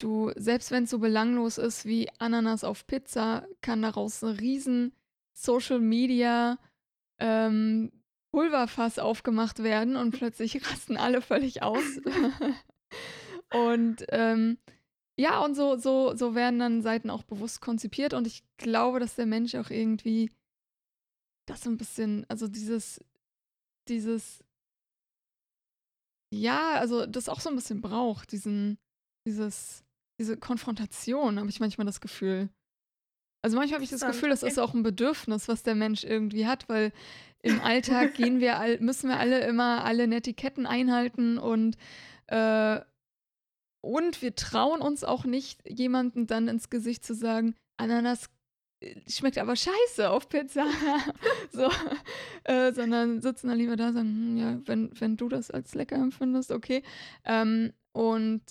du 0.00 0.32
selbst 0.36 0.72
wenn's 0.72 0.90
so 0.90 0.98
belanglos 1.00 1.58
ist 1.58 1.86
wie 1.86 2.08
Ananas 2.20 2.64
auf 2.64 2.86
Pizza, 2.88 3.46
kann 3.62 3.82
daraus 3.82 4.22
'n 4.24 4.30
riesen 4.40 4.94
Social 5.34 5.80
Media, 5.80 6.58
ähm, 7.20 7.92
Pulverfass 8.32 8.98
aufgemacht 9.00 9.62
werden 9.64 9.96
und 9.96 10.12
plötzlich 10.12 10.56
rasten 10.70 10.96
alle 10.98 11.22
völlig 11.22 11.62
aus. 11.62 12.00
Und, 13.50 14.06
ähm, 14.10 14.58
ja, 15.18 15.40
und 15.44 15.54
so 15.56 15.76
so 15.78 16.16
so 16.16 16.34
werden 16.36 16.58
dann 16.60 16.82
Seiten 16.82 17.10
auch 17.10 17.24
bewusst 17.24 17.60
konzipiert 17.62 18.14
und 18.14 18.26
ich 18.26 18.44
glaube, 18.58 19.00
dass 19.00 19.16
der 19.16 19.26
Mensch 19.26 19.54
auch 19.56 19.70
irgendwie 19.70 20.30
das 21.48 21.62
so 21.62 21.70
'n 21.70 21.76
bisschen 21.76 22.24
also, 22.28 22.48
dieses 22.48 23.00
dieses 23.88 24.42
Ja, 26.32 26.74
also, 26.78 27.06
das 27.06 27.28
auch 27.28 27.40
so 27.40 27.50
'n 27.50 27.56
bisschen 27.56 27.80
braucht, 27.80 28.30
diesen 28.32 28.78
dieses 29.26 29.82
diese 30.20 30.36
Konfrontation, 30.38 31.40
habe 31.40 31.50
ich 31.50 31.60
manchmal 31.60 31.86
das 31.86 32.00
Gefühl. 32.02 32.50
Also, 33.42 33.56
manchmal 33.56 33.76
habe 33.76 33.84
ich 33.84 33.90
das 33.90 34.04
Gefühl, 34.06 34.30
das 34.30 34.42
ist 34.42 34.58
auch 34.58 34.74
'n 34.74 34.82
Bedürfnis, 34.84 35.48
was 35.48 35.62
der 35.64 35.74
Mensch 35.74 36.04
irgendwie 36.04 36.46
hat, 36.46 36.68
weil 36.68 36.92
im 37.42 37.60
Alltag 37.60 38.14
gehen 38.14 38.40
wir 38.40 38.58
all 38.58 38.78
müssen 38.80 39.08
wir 39.08 39.18
alle 39.18 39.40
immer 39.46 39.84
alle 39.84 40.06
Netiquetten 40.08 40.66
einhalten 40.66 41.38
und, 41.38 41.76
äh 42.28 42.80
und 43.82 44.20
wir 44.22 44.34
trauen 44.34 44.80
uns 44.82 45.04
auch 45.04 45.24
nicht, 45.24 45.60
jemandem 45.68 46.26
dann 46.26 46.48
ins 46.48 46.70
Gesicht 46.70 47.04
zu 47.04 47.14
sagen: 47.14 47.54
„Ananas, 47.78 48.28
äh, 48.80 49.00
schmeckt 49.10 49.38
aber 49.38 49.56
scheiße 49.56 50.10
auf 50.10 50.28
Pizza.“ 50.28 50.66
So, 51.52 51.70
äh, 52.44 52.72
sondern 52.72 53.20
sitzen 53.22 53.48
dann 53.48 53.58
lieber 53.58 53.76
da 53.76 53.88
und 53.88 53.94
sagen: 53.94 54.08
„Hm, 54.08 54.36
ja, 54.38 54.60
wenn 54.66 54.90
wenn 55.00 55.16
du 55.16 55.28
das 55.28 55.50
als 55.50 55.74
lecker 55.74 55.96
empfindest, 55.96 56.52
okay.“ 56.52 56.82
Ähm, 57.24 57.72
und 57.92 58.42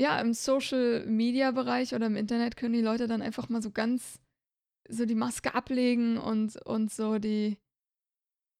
ja, 0.00 0.20
im 0.20 0.32
Social-Media-Bereich 0.32 1.94
oder 1.94 2.06
im 2.06 2.16
Internet 2.16 2.56
können 2.56 2.74
die 2.74 2.82
Leute 2.82 3.08
dann 3.08 3.22
einfach 3.22 3.48
mal 3.48 3.62
so 3.62 3.70
ganz 3.70 4.20
so 4.88 5.04
die 5.04 5.14
Maske 5.14 5.54
ablegen 5.54 6.18
und 6.18 6.56
und 6.64 6.90
so 6.92 7.18
die 7.18 7.58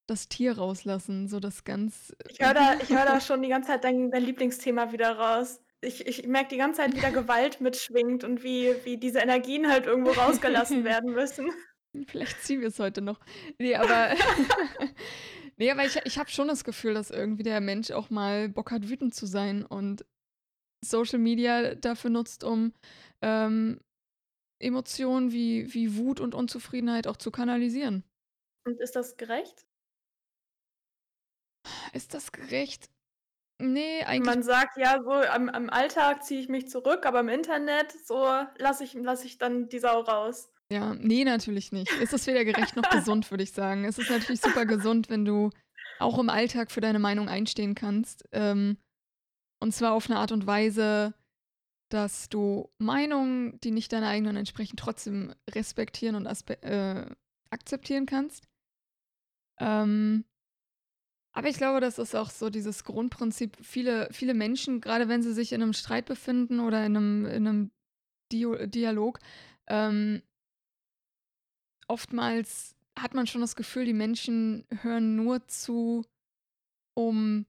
das 0.06 0.28
Tier 0.28 0.58
rauslassen, 0.58 1.28
so 1.28 1.38
das 1.38 1.64
ganz 1.64 2.14
Ich 2.28 2.40
höre 2.40 2.54
da 2.54 2.74
ich 2.82 2.90
höre 2.90 3.04
da 3.04 3.20
schon 3.20 3.42
die 3.42 3.48
ganze 3.48 3.68
Zeit 3.68 3.84
dein 3.84 4.10
dein 4.10 4.24
Lieblingsthema 4.24 4.92
wieder 4.92 5.12
raus. 5.16 5.60
Ich 5.80 6.06
ich 6.06 6.26
merke 6.26 6.50
die 6.50 6.56
ganze 6.56 6.80
Zeit, 6.80 6.96
wie 6.96 7.00
da 7.00 7.10
Gewalt 7.22 7.60
mitschwingt 7.60 8.24
und 8.24 8.42
wie 8.42 8.74
wie 8.84 8.96
diese 8.98 9.20
Energien 9.20 9.70
halt 9.70 9.86
irgendwo 9.86 10.10
rausgelassen 10.10 10.84
werden 10.84 11.12
müssen. 11.12 11.50
Vielleicht 12.06 12.42
ziehen 12.42 12.60
wir's 12.60 12.78
heute 12.78 13.00
noch. 13.00 13.20
Ne, 13.58 13.76
aber 13.76 14.14
ne, 15.56 15.70
aber 15.70 15.84
ich 15.84 15.98
ich 16.04 16.18
habe 16.18 16.30
schon 16.30 16.48
das 16.48 16.64
Gefühl, 16.64 16.94
dass 16.94 17.10
irgendwie 17.10 17.44
der 17.44 17.60
Mensch 17.60 17.90
auch 17.90 18.10
mal 18.10 18.48
Bock 18.48 18.70
hat, 18.70 18.88
wütend 18.88 19.14
zu 19.14 19.26
sein 19.26 19.64
und 19.64 20.04
Social 20.84 21.18
Media 21.18 21.74
dafür 21.74 22.10
nutzt, 22.10 22.44
um, 22.44 22.72
ähm, 23.22 23.80
Emotionen 24.60 25.32
wie 25.32 25.72
wie 25.74 25.96
Wut 25.96 26.20
und 26.20 26.34
Unzufriedenheit 26.34 27.06
auch 27.08 27.16
zu 27.18 27.30
kanalisieren. 27.30 28.04
Und 28.64 28.80
ist 28.80 28.94
das 28.94 29.16
gerecht? 29.16 29.66
Ist 31.92 32.14
das 32.14 32.32
gerecht? 32.32 32.90
Ne, 33.60 34.04
eigentlich 34.06 34.36
Man 34.36 34.42
sagt 34.42 34.76
ja 34.76 35.00
so: 35.02 35.10
„Am 35.12 35.48
am 35.48 35.70
Alltag 35.70 36.22
ziehe 36.22 36.40
ich 36.42 36.48
mich 36.50 36.68
zurück, 36.68 37.06
aber 37.06 37.20
im 37.20 37.28
Internet, 37.30 37.92
so 37.92 38.16
lasse 38.58 38.84
ich 38.84 38.92
lasse 38.94 39.26
ich 39.26 39.38
dann 39.38 39.68
die 39.70 39.78
Sau 39.78 40.00
raus.“ 40.00 40.52
Ja, 40.70 40.94
ne, 40.94 41.24
natürlich 41.24 41.72
nicht. 41.72 41.96
Es 41.96 42.12
ist 42.12 42.26
weder 42.26 42.44
gerecht 42.44 42.76
noch 42.76 42.90
gesund, 42.90 43.30
würde 43.30 43.42
ich 43.42 43.52
sagen. 43.52 43.84
Es 43.84 43.98
ist 43.98 44.10
natürlich 44.10 44.42
super 44.42 44.66
gesund, 44.66 45.08
wenn 45.08 45.24
du 45.24 45.50
auch 45.98 46.18
im 46.18 46.28
Alltag 46.28 46.70
für 46.70 46.80
deine 46.82 46.98
Meinung 46.98 47.28
einstehen 47.28 47.74
kannst, 47.74 48.24
ähm, 48.32 48.76
und 49.60 49.72
zwar 49.74 49.92
auf 49.92 50.08
'ne 50.08 50.16
Art 50.18 50.32
und 50.32 50.46
Weise, 50.46 51.14
dass 51.90 52.28
du 52.30 52.70
Meinungen, 52.78 53.60
die 53.62 53.70
nicht 53.72 53.92
deiner 53.92 54.08
eigenen 54.08 54.36
entsprechen, 54.36 54.76
trotzdem 54.76 55.34
respektieren 55.50 56.16
und 56.16 56.26
äh, 56.64 57.06
akzeptieren 57.50 58.06
kannst. 58.06 58.46
Ähm, 59.60 60.24
aber 61.32 61.48
ich 61.48 61.56
glaube, 61.56 61.80
das 61.80 61.98
ist 61.98 62.14
auch 62.16 62.30
so 62.30 62.50
dieses 62.50 62.84
Grundprinzip. 62.84 63.56
Viele 63.62 64.08
viele 64.12 64.34
Menschen, 64.34 64.80
grade 64.80 65.08
wenn 65.08 65.22
sie 65.22 65.32
sich 65.32 65.52
in 65.52 65.60
'nem 65.60 65.72
Streit 65.72 66.06
befinden 66.06 66.60
oder 66.60 66.84
in 66.86 66.92
'nem 66.92 67.26
in 67.26 67.42
'nem 67.44 67.70
Dio 68.32 68.66
Dialog, 68.66 69.18
ähm 69.68 70.22
oftmals 71.90 72.74
hat 72.98 73.14
man 73.14 73.26
schon 73.26 73.40
das 73.40 73.56
Gefühl, 73.56 73.84
die 73.86 73.94
Menschen 73.94 74.66
hören 74.82 75.16
nur 75.16 75.46
zu, 75.48 76.04
um 76.94 77.46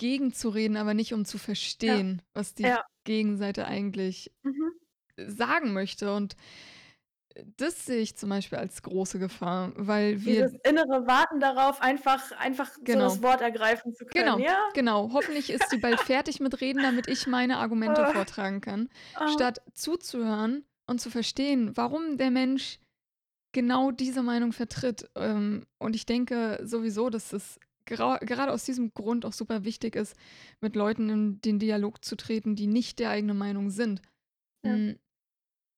gegenzureden, 0.00 0.76
aber 0.78 0.94
nicht 0.94 1.14
um 1.14 1.24
zu 1.26 1.38
Ja. 1.38 1.44
verstehen, 1.44 2.22
was 2.34 2.54
die 2.54 2.62
Ja. 2.68 2.82
Gegenseite 3.04 3.66
eigentlich 3.66 4.32
Mhm. 4.44 4.80
sagen 5.18 5.72
möchte. 5.74 6.14
Und, 6.14 6.36
das 7.58 7.86
sehe 7.86 8.00
ich 8.00 8.16
zum 8.16 8.30
Beispiel 8.30 8.58
als 8.58 8.82
große 8.82 9.18
Gefahr, 9.20 9.72
weil 9.76 10.24
Dieses 10.24 10.52
wir 10.52 10.60
innere 10.64 11.06
Warten 11.06 11.40
darauf, 11.40 11.80
einfach 11.80 12.30
einfach 12.32 12.74
so 12.74 12.84
Genau. 12.84 13.04
das 13.04 13.22
Wort 13.22 13.40
ergreifen 13.40 13.92
zu 13.94 14.04
können, 14.04 14.36
Genau, 14.36 14.38
ja? 14.38 14.68
genau. 14.74 15.12
Hoffentlich 15.12 15.50
ist 15.50 15.70
sie 15.70 15.78
bald 15.78 16.00
fertig 16.00 16.40
mit 16.40 16.60
Reden, 16.60 16.82
damit 16.82 17.08
ich 17.08 17.26
meine 17.26 17.58
Argumente 17.58 18.02
Oh. 18.02 18.12
vortragen 18.12 18.60
kann, 18.60 18.88
Aha. 19.14 19.26
statt 19.34 19.60
zuzuhören 19.74 20.64
und 20.86 21.00
zu 21.00 21.10
verstehen, 21.10 21.76
warum 21.76 22.18
der 22.18 22.30
Mensch 22.30 22.78
genau 23.52 23.90
diese 23.92 24.22
Meinung 24.22 24.52
vertritt. 24.52 25.10
Ähm, 25.16 25.66
und 25.78 25.96
ich 25.96 26.06
denke 26.06 26.60
sowieso, 26.64 27.10
dass 27.10 27.32
es 27.32 27.58
gerade 27.96 28.52
aus 28.52 28.64
diesem 28.64 28.92
Grund 28.94 29.24
auch 29.24 29.32
super 29.32 29.64
wichtig 29.64 29.96
ist, 29.96 30.16
mit 30.60 30.76
Leuten 30.76 31.08
in 31.10 31.40
den 31.40 31.58
Dialog 31.58 32.04
zu 32.04 32.16
treten, 32.16 32.56
die 32.56 32.66
nicht 32.66 32.98
der 32.98 33.10
eigenen 33.10 33.38
Meinung 33.38 33.70
sind. 33.70 34.02
Ja. 34.64 34.72
Hm, 34.72 34.98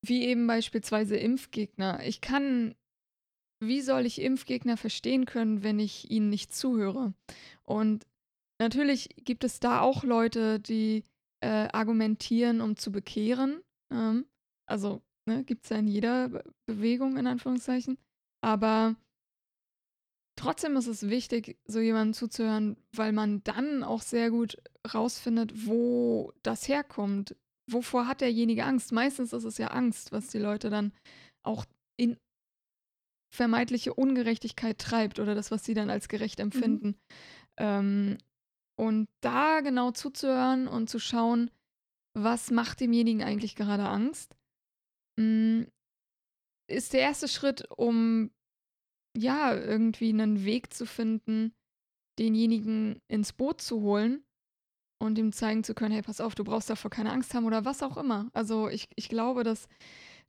wie 0.05 0.25
eben 0.25 0.47
beispielsweise 0.47 1.15
Impfgegner. 1.15 2.05
Ich 2.05 2.19
kann 2.19 2.75
wie 3.67 3.81
soll 3.81 4.05
ich 4.05 4.21
Impfgegner 4.21 4.77
verstehen 4.77 5.25
können, 5.25 5.63
wenn 5.63 5.79
ich 5.79 6.11
ihnen 6.11 6.29
nicht 6.29 6.53
zuhöre? 6.53 7.13
Und 7.63 8.05
natürlich 8.59 9.09
gibt 9.23 9.43
es 9.43 9.59
da 9.59 9.81
auch 9.81 10.03
Leute, 10.03 10.59
die, 10.59 11.03
äh, 11.41 11.67
argumentieren, 11.71 12.61
um 12.61 12.75
zu 12.75 12.91
bekehren, 12.91 13.61
ähm, 13.91 14.25
also, 14.65 15.01
ne, 15.25 15.43
gibt's 15.43 15.69
ja 15.69 15.77
in 15.77 15.87
jeder 15.87 16.29
Be 16.29 16.43
Bewegung 16.65 17.17
in 17.17 17.27
Anführungszeichen. 17.27 17.97
Aber 18.41 18.95
trotzdem 20.35 20.75
ist 20.77 20.87
es 20.87 21.09
wichtig, 21.09 21.57
so 21.65 21.79
jemandem 21.79 22.13
zuzuhören, 22.13 22.77
weil 22.95 23.11
man 23.11 23.43
dann 23.43 23.83
auch 23.83 24.01
sehr 24.01 24.29
gut 24.31 24.57
rausfindet, 24.93 25.67
wo 25.67 26.31
das 26.43 26.67
herkommt. 26.67 27.35
Wovor 27.71 28.07
hat 28.07 28.21
derjenige 28.21 28.65
Angst? 28.65 28.91
Meistens 28.91 29.31
ist 29.33 29.45
es 29.45 29.57
ja 29.57 29.67
Angst, 29.67 30.11
was 30.11 30.27
die 30.27 30.39
Leute 30.39 30.69
dann 30.69 30.91
auch 31.45 31.65
in 31.97 32.17
vermeintliche 33.33 33.93
Ungerechtigkeit 33.93 34.77
treibt 34.77 35.19
oder 35.19 35.33
das, 35.33 35.49
was 35.49 35.63
sie 35.65 35.73
dann 35.73 35.89
als 35.89 36.07
gerecht 36.07 36.39
Mhm. 36.39 36.43
empfinden. 36.43 36.95
Ähm, 37.59 38.17
und 38.79 39.07
da 39.21 39.61
genau 39.61 39.91
zuzuhören 39.91 40.67
und 40.67 40.89
zu 40.89 40.99
schauen, 40.99 41.51
was 42.15 42.51
macht 42.51 42.79
demjenigen 42.79 43.23
eigentlich 43.23 43.55
gerade 43.55 43.85
Angst, 43.87 44.35
hm, 45.19 45.67
ist 46.69 46.93
der 46.93 47.01
1. 47.01 47.27
Schritt, 47.27 47.65
um, 47.71 48.31
ja, 49.17 49.55
irgendwie 49.55 50.13
'nen 50.13 50.45
Weg 50.45 50.73
zu 50.73 50.85
finden, 50.85 51.53
denjenigen 52.19 53.01
ins 53.09 53.33
Boot 53.33 53.61
zu 53.61 53.81
holen 53.81 54.23
und 54.99 55.17
ihm 55.19 55.33
zeigen 55.33 55.63
zu 55.65 55.75
können: 55.75 55.93
„Hey, 55.93 56.03
pass 56.03 56.21
auf, 56.21 56.35
du 56.35 56.43
brauchst 56.45 56.69
davor 56.71 56.91
keine 56.91 57.11
Angst 57.11 57.33
haben“, 57.35 57.45
oder 57.45 57.65
was 57.65 57.83
auch 57.83 57.97
immer. 57.97 58.29
Also, 58.33 58.69
ich 58.69 58.89
ich 58.97 59.09
glaube, 59.09 59.43
dass 59.43 59.67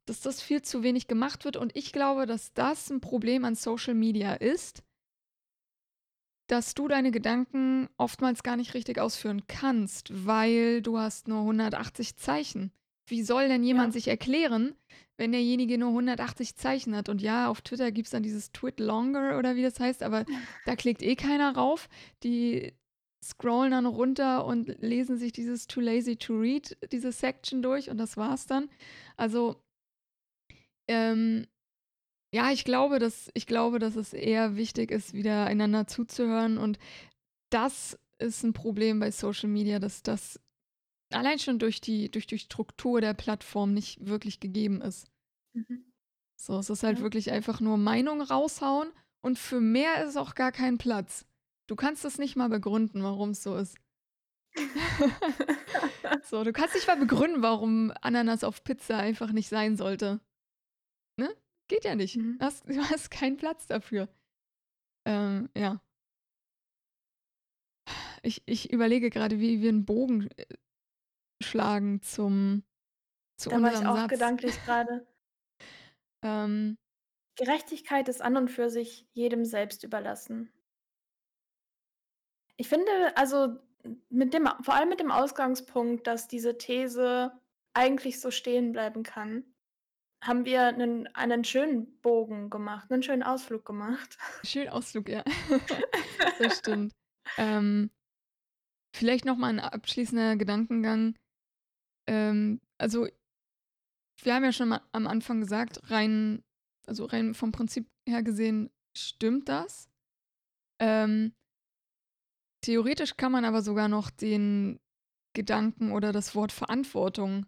dass 0.07 0.21
das 0.21 0.41
viel 0.41 0.61
zu 0.63 0.83
wenig 0.83 1.07
gemacht 1.07 1.45
wird 1.45 1.57
und 1.57 1.75
ich 1.77 1.93
glaube, 1.93 2.25
dass 2.27 2.53
das 2.53 2.91
'n 2.91 3.01
Problem 3.01 3.45
an 3.45 3.55
Social 3.55 3.95
Media 3.95 4.33
ist 4.35 4.83
dass 6.49 6.75
du 6.75 6.87
deine 6.87 7.09
Gedanken 7.11 7.89
oftmals 7.97 8.43
gar 8.43 8.55
nicht 8.55 8.75
richtig 8.75 8.99
ausführen 8.99 9.47
kannst, 9.47 10.11
weil 10.27 10.81
du 10.83 10.99
hast 10.99 11.27
nur 11.27 11.43
180 11.43 12.17
Zeichen. 12.17 12.71
Wie 13.07 13.23
soll 13.23 13.47
denn 13.47 13.63
jemand 13.63 13.93
Ja. 13.93 13.93
sich 13.93 14.07
erklären, 14.07 14.75
wenn 15.17 15.31
derjenige 15.31 15.77
nur 15.77 15.91
180 15.93 16.55
Zeichen 16.55 16.95
hat? 16.95 17.09
Und 17.09 17.21
ja, 17.21 17.49
auf 17.49 17.61
Twitter 17.61 17.91
gibt's 17.91 18.11
dann 18.11 18.23
dieses 18.23 18.51
Twitlonger 18.51 19.37
oder 19.37 19.55
wie 19.55 19.61
das 19.63 19.79
heißt, 19.79 20.03
aber 20.03 20.25
da 20.65 20.75
klickt 20.75 21.01
eh 21.03 21.15
keiner 21.15 21.55
rauf. 21.55 21.87
Die 22.23 22.73
scrollen 23.23 23.71
dann 23.71 23.85
runter 23.85 24.45
und 24.45 24.67
lesen 24.81 25.17
sich 25.17 25.31
dieses 25.33 25.67
„Too 25.67 25.81
lazy 25.81 26.15
to 26.17 26.33
read“, 26.35 26.77
diese 26.91 27.11
Section 27.11 27.61
durch 27.61 27.89
und 27.89 27.97
das 27.97 28.17
war's 28.17 28.45
dann. 28.47 28.69
Also 29.17 29.61
ähm, 30.87 31.47
ja, 32.33 32.51
ich 32.51 32.65
glaube, 32.65 32.99
dass 32.99 33.31
ich 33.33 33.47
glaube, 33.47 33.79
dass 33.79 33.95
es 33.95 34.13
eher 34.13 34.57
wichtig 34.57 34.91
ist, 34.91 35.13
wieder 35.13 35.45
einander 35.47 35.87
zuzuhören 35.87 36.57
und 36.59 36.79
das 37.51 37.99
ist 38.19 38.43
'n 38.45 38.53
Problem 38.53 38.99
bei 38.99 39.11
Social 39.11 39.49
Media, 39.49 39.79
dass 39.79 40.03
das 40.03 40.39
allein 41.11 41.39
schon 41.39 41.59
durch 41.59 41.81
die 41.81 42.09
durch 42.11 42.27
die 42.27 42.39
Struktur 42.39 43.01
der 43.01 43.13
Plattform 43.13 43.73
nicht 43.73 44.05
wirklich 44.05 44.39
gegeben 44.39 44.81
ist. 44.81 45.07
Mhm. 45.53 45.85
So, 46.37 46.59
es 46.59 46.69
ist 46.69 46.83
halt 46.83 46.97
Ja. 46.99 47.03
wirklich 47.03 47.31
einfach 47.31 47.59
nur 47.61 47.77
Meinung 47.77 48.21
raushauen 48.21 48.91
und 49.21 49.39
für 49.39 49.61
mehr 49.61 50.03
ist 50.05 50.17
auch 50.17 50.35
gar 50.35 50.51
kein 50.51 50.77
Platz. 50.77 51.25
Du 51.67 51.75
kannst 51.75 52.05
das 52.05 52.17
nicht 52.17 52.35
mal 52.35 52.49
begründen, 52.49 53.03
warum's 53.03 53.41
so 53.43 53.55
ist. 53.57 53.77
So, 56.23 56.43
du 56.43 56.53
kannst 56.53 56.75
nicht 56.75 56.87
mal 56.87 56.97
begründen, 56.97 57.41
warum 57.41 57.91
Ananas 58.01 58.43
auf 58.43 58.63
Pizza 58.63 58.97
einfach 58.97 59.31
nicht 59.31 59.49
sein 59.49 59.75
sollte. 59.77 60.21
Ne? 61.17 61.35
Geht 61.67 61.85
ja 61.85 61.95
nicht. 61.95 62.17
Mhm. 62.17 62.37
Hast 62.41 62.67
du 62.69 62.77
hast 62.77 63.11
keinen 63.11 63.37
Platz 63.37 63.67
dafür. 63.67 64.09
Ähm, 65.05 65.49
ja. 65.55 65.81
Ich 68.23 68.41
ich 68.45 68.71
überlege 68.71 69.09
grade, 69.09 69.39
wie 69.39 69.61
wir 69.61 69.69
'n 69.71 69.85
Bogen, 69.85 70.29
äh, 70.37 70.45
schlagen 71.41 72.01
zum 72.01 72.63
zu 73.37 73.51
Da 73.51 73.61
war 73.61 73.71
ich 73.73 73.85
auch 73.85 74.07
Satz. 74.07 74.07
gedanklich 74.07 74.59
grade. 74.63 75.05
Ähm 76.23 76.77
Gerechtigkeit 77.37 78.07
ist 78.07 78.21
an 78.21 78.37
und 78.37 78.47
für 78.49 78.69
sich 78.69 79.09
jedem 79.11 79.43
selbst 79.43 79.83
überlassen. 79.83 80.53
Ich 82.59 82.69
finde, 82.69 82.91
also 83.15 83.59
mit 84.09 84.33
dem 84.33 84.47
vor 84.61 84.73
allem 84.75 84.89
mit 84.89 84.99
dem 84.99 85.11
Ausgangspunkt, 85.11 86.07
dass 86.07 86.27
diese 86.27 86.57
These 86.57 87.33
eigentlich 87.73 88.19
so 88.21 88.31
stehen 88.31 88.71
bleiben 88.71 89.03
kann, 89.03 89.43
haben 90.23 90.45
wir 90.45 90.71
'nen 90.73 91.07
einen 91.15 91.43
schönen 91.45 91.99
Bogen 92.01 92.49
gemacht, 92.49 92.89
'nen 92.91 93.03
schönen 93.03 93.23
Ausflug 93.23 93.65
gemacht. 93.65 94.17
Schönen 94.43 94.69
Ausflug, 94.69 95.09
ja. 95.09 95.23
Das 96.37 96.57
stimmt. 96.57 96.93
Ähm, 97.37 97.91
vielleicht 98.95 99.25
noch 99.25 99.37
mal 99.37 99.49
'n 99.51 99.59
abschließender 99.59 100.37
Gedankengang. 100.37 101.15
Ähm, 102.07 102.61
also 102.77 103.07
wir 104.23 104.33
haben 104.33 104.43
ja 104.43 104.51
schon 104.51 104.69
mal 104.69 104.81
am 104.91 105.07
Anfang 105.07 105.41
gesagt, 105.41 105.89
rein 105.91 106.43
also 106.87 107.05
rein 107.05 107.33
vom 107.33 107.51
Prinzip 107.51 107.87
her 108.07 108.21
gesehen 108.23 108.69
stimmt 108.95 109.49
das. 109.49 109.89
Ähm 110.79 111.33
theoretisch 112.63 113.17
kann 113.17 113.31
man 113.31 113.45
aber 113.45 113.61
sogar 113.61 113.87
noch 113.87 114.09
den 114.09 114.79
Gedanken 115.35 115.91
oder 115.91 116.11
das 116.11 116.35
Wort 116.35 116.51
Verantwortung 116.51 117.45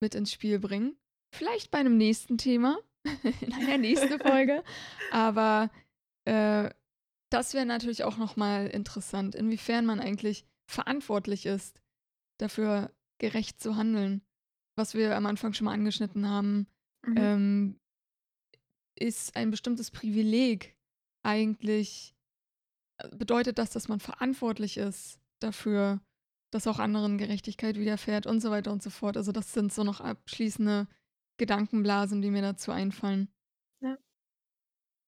mit 0.00 0.14
ins 0.14 0.32
Spiel 0.32 0.58
bringen. 0.58 0.96
Vielleicht 1.34 1.70
bei 1.70 1.82
'nem 1.82 1.96
nächsten 1.96 2.38
Thema, 2.38 2.78
in 3.40 3.52
einer 3.52 3.78
nächsten 3.78 4.18
Folge. 4.20 4.64
Aber, 5.12 5.70
äh, 6.24 6.70
das 7.30 7.54
wäre 7.54 7.66
natürlich 7.66 8.04
auch 8.04 8.16
noch 8.18 8.36
mal 8.36 8.68
interessant, 8.68 9.34
inwiefern 9.34 9.84
man 9.84 10.00
eigentlich 10.00 10.46
verantwortlich 10.70 11.44
ist, 11.46 11.82
dafür 12.38 12.90
gerecht 13.18 13.60
zu 13.60 13.76
handeln. 13.76 14.22
Was 14.76 14.94
wir 14.94 15.16
am 15.16 15.26
Anfang 15.26 15.52
schon 15.54 15.64
mal 15.66 15.72
angeschnitten 15.72 16.28
haben, 16.28 16.66
Mhm. 17.04 17.16
ähm, 17.18 17.80
ist 18.98 19.36
ein 19.36 19.50
bestimmtes 19.50 19.90
Privileg 19.90 20.76
eigentlich 21.22 22.14
äh, 22.98 23.08
bedeutet 23.14 23.58
das, 23.58 23.70
dass 23.70 23.88
man 23.88 24.00
verantwortlich 24.00 24.76
ist 24.76 25.20
dafür, 25.40 26.00
dass 26.52 26.66
auch 26.66 26.78
anderen 26.78 27.18
Gerechtigkeit 27.18 27.76
widerfährt 27.78 28.26
und 28.26 28.40
so 28.40 28.50
weiter 28.50 28.72
und 28.72 28.82
so 28.82 28.90
fort. 28.90 29.16
Also, 29.16 29.32
das 29.32 29.52
sind 29.52 29.72
so 29.72 29.84
noch 29.84 30.00
abschließende 30.00 30.88
Gedankenblasen, 31.38 32.22
die 32.22 32.30
mir 32.30 32.42
dazu 32.42 32.70
einfallen. 32.72 33.28
Ja. 33.82 33.98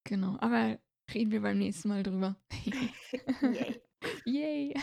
Genau, 0.05 0.37
aber 0.41 0.79
reden 1.13 1.31
wir 1.31 1.41
beim 1.41 1.59
nächsten 1.59 1.89
Mal 1.89 2.03
drüber. 2.03 2.37
Yay. 3.43 3.81
Yay. 4.27 4.75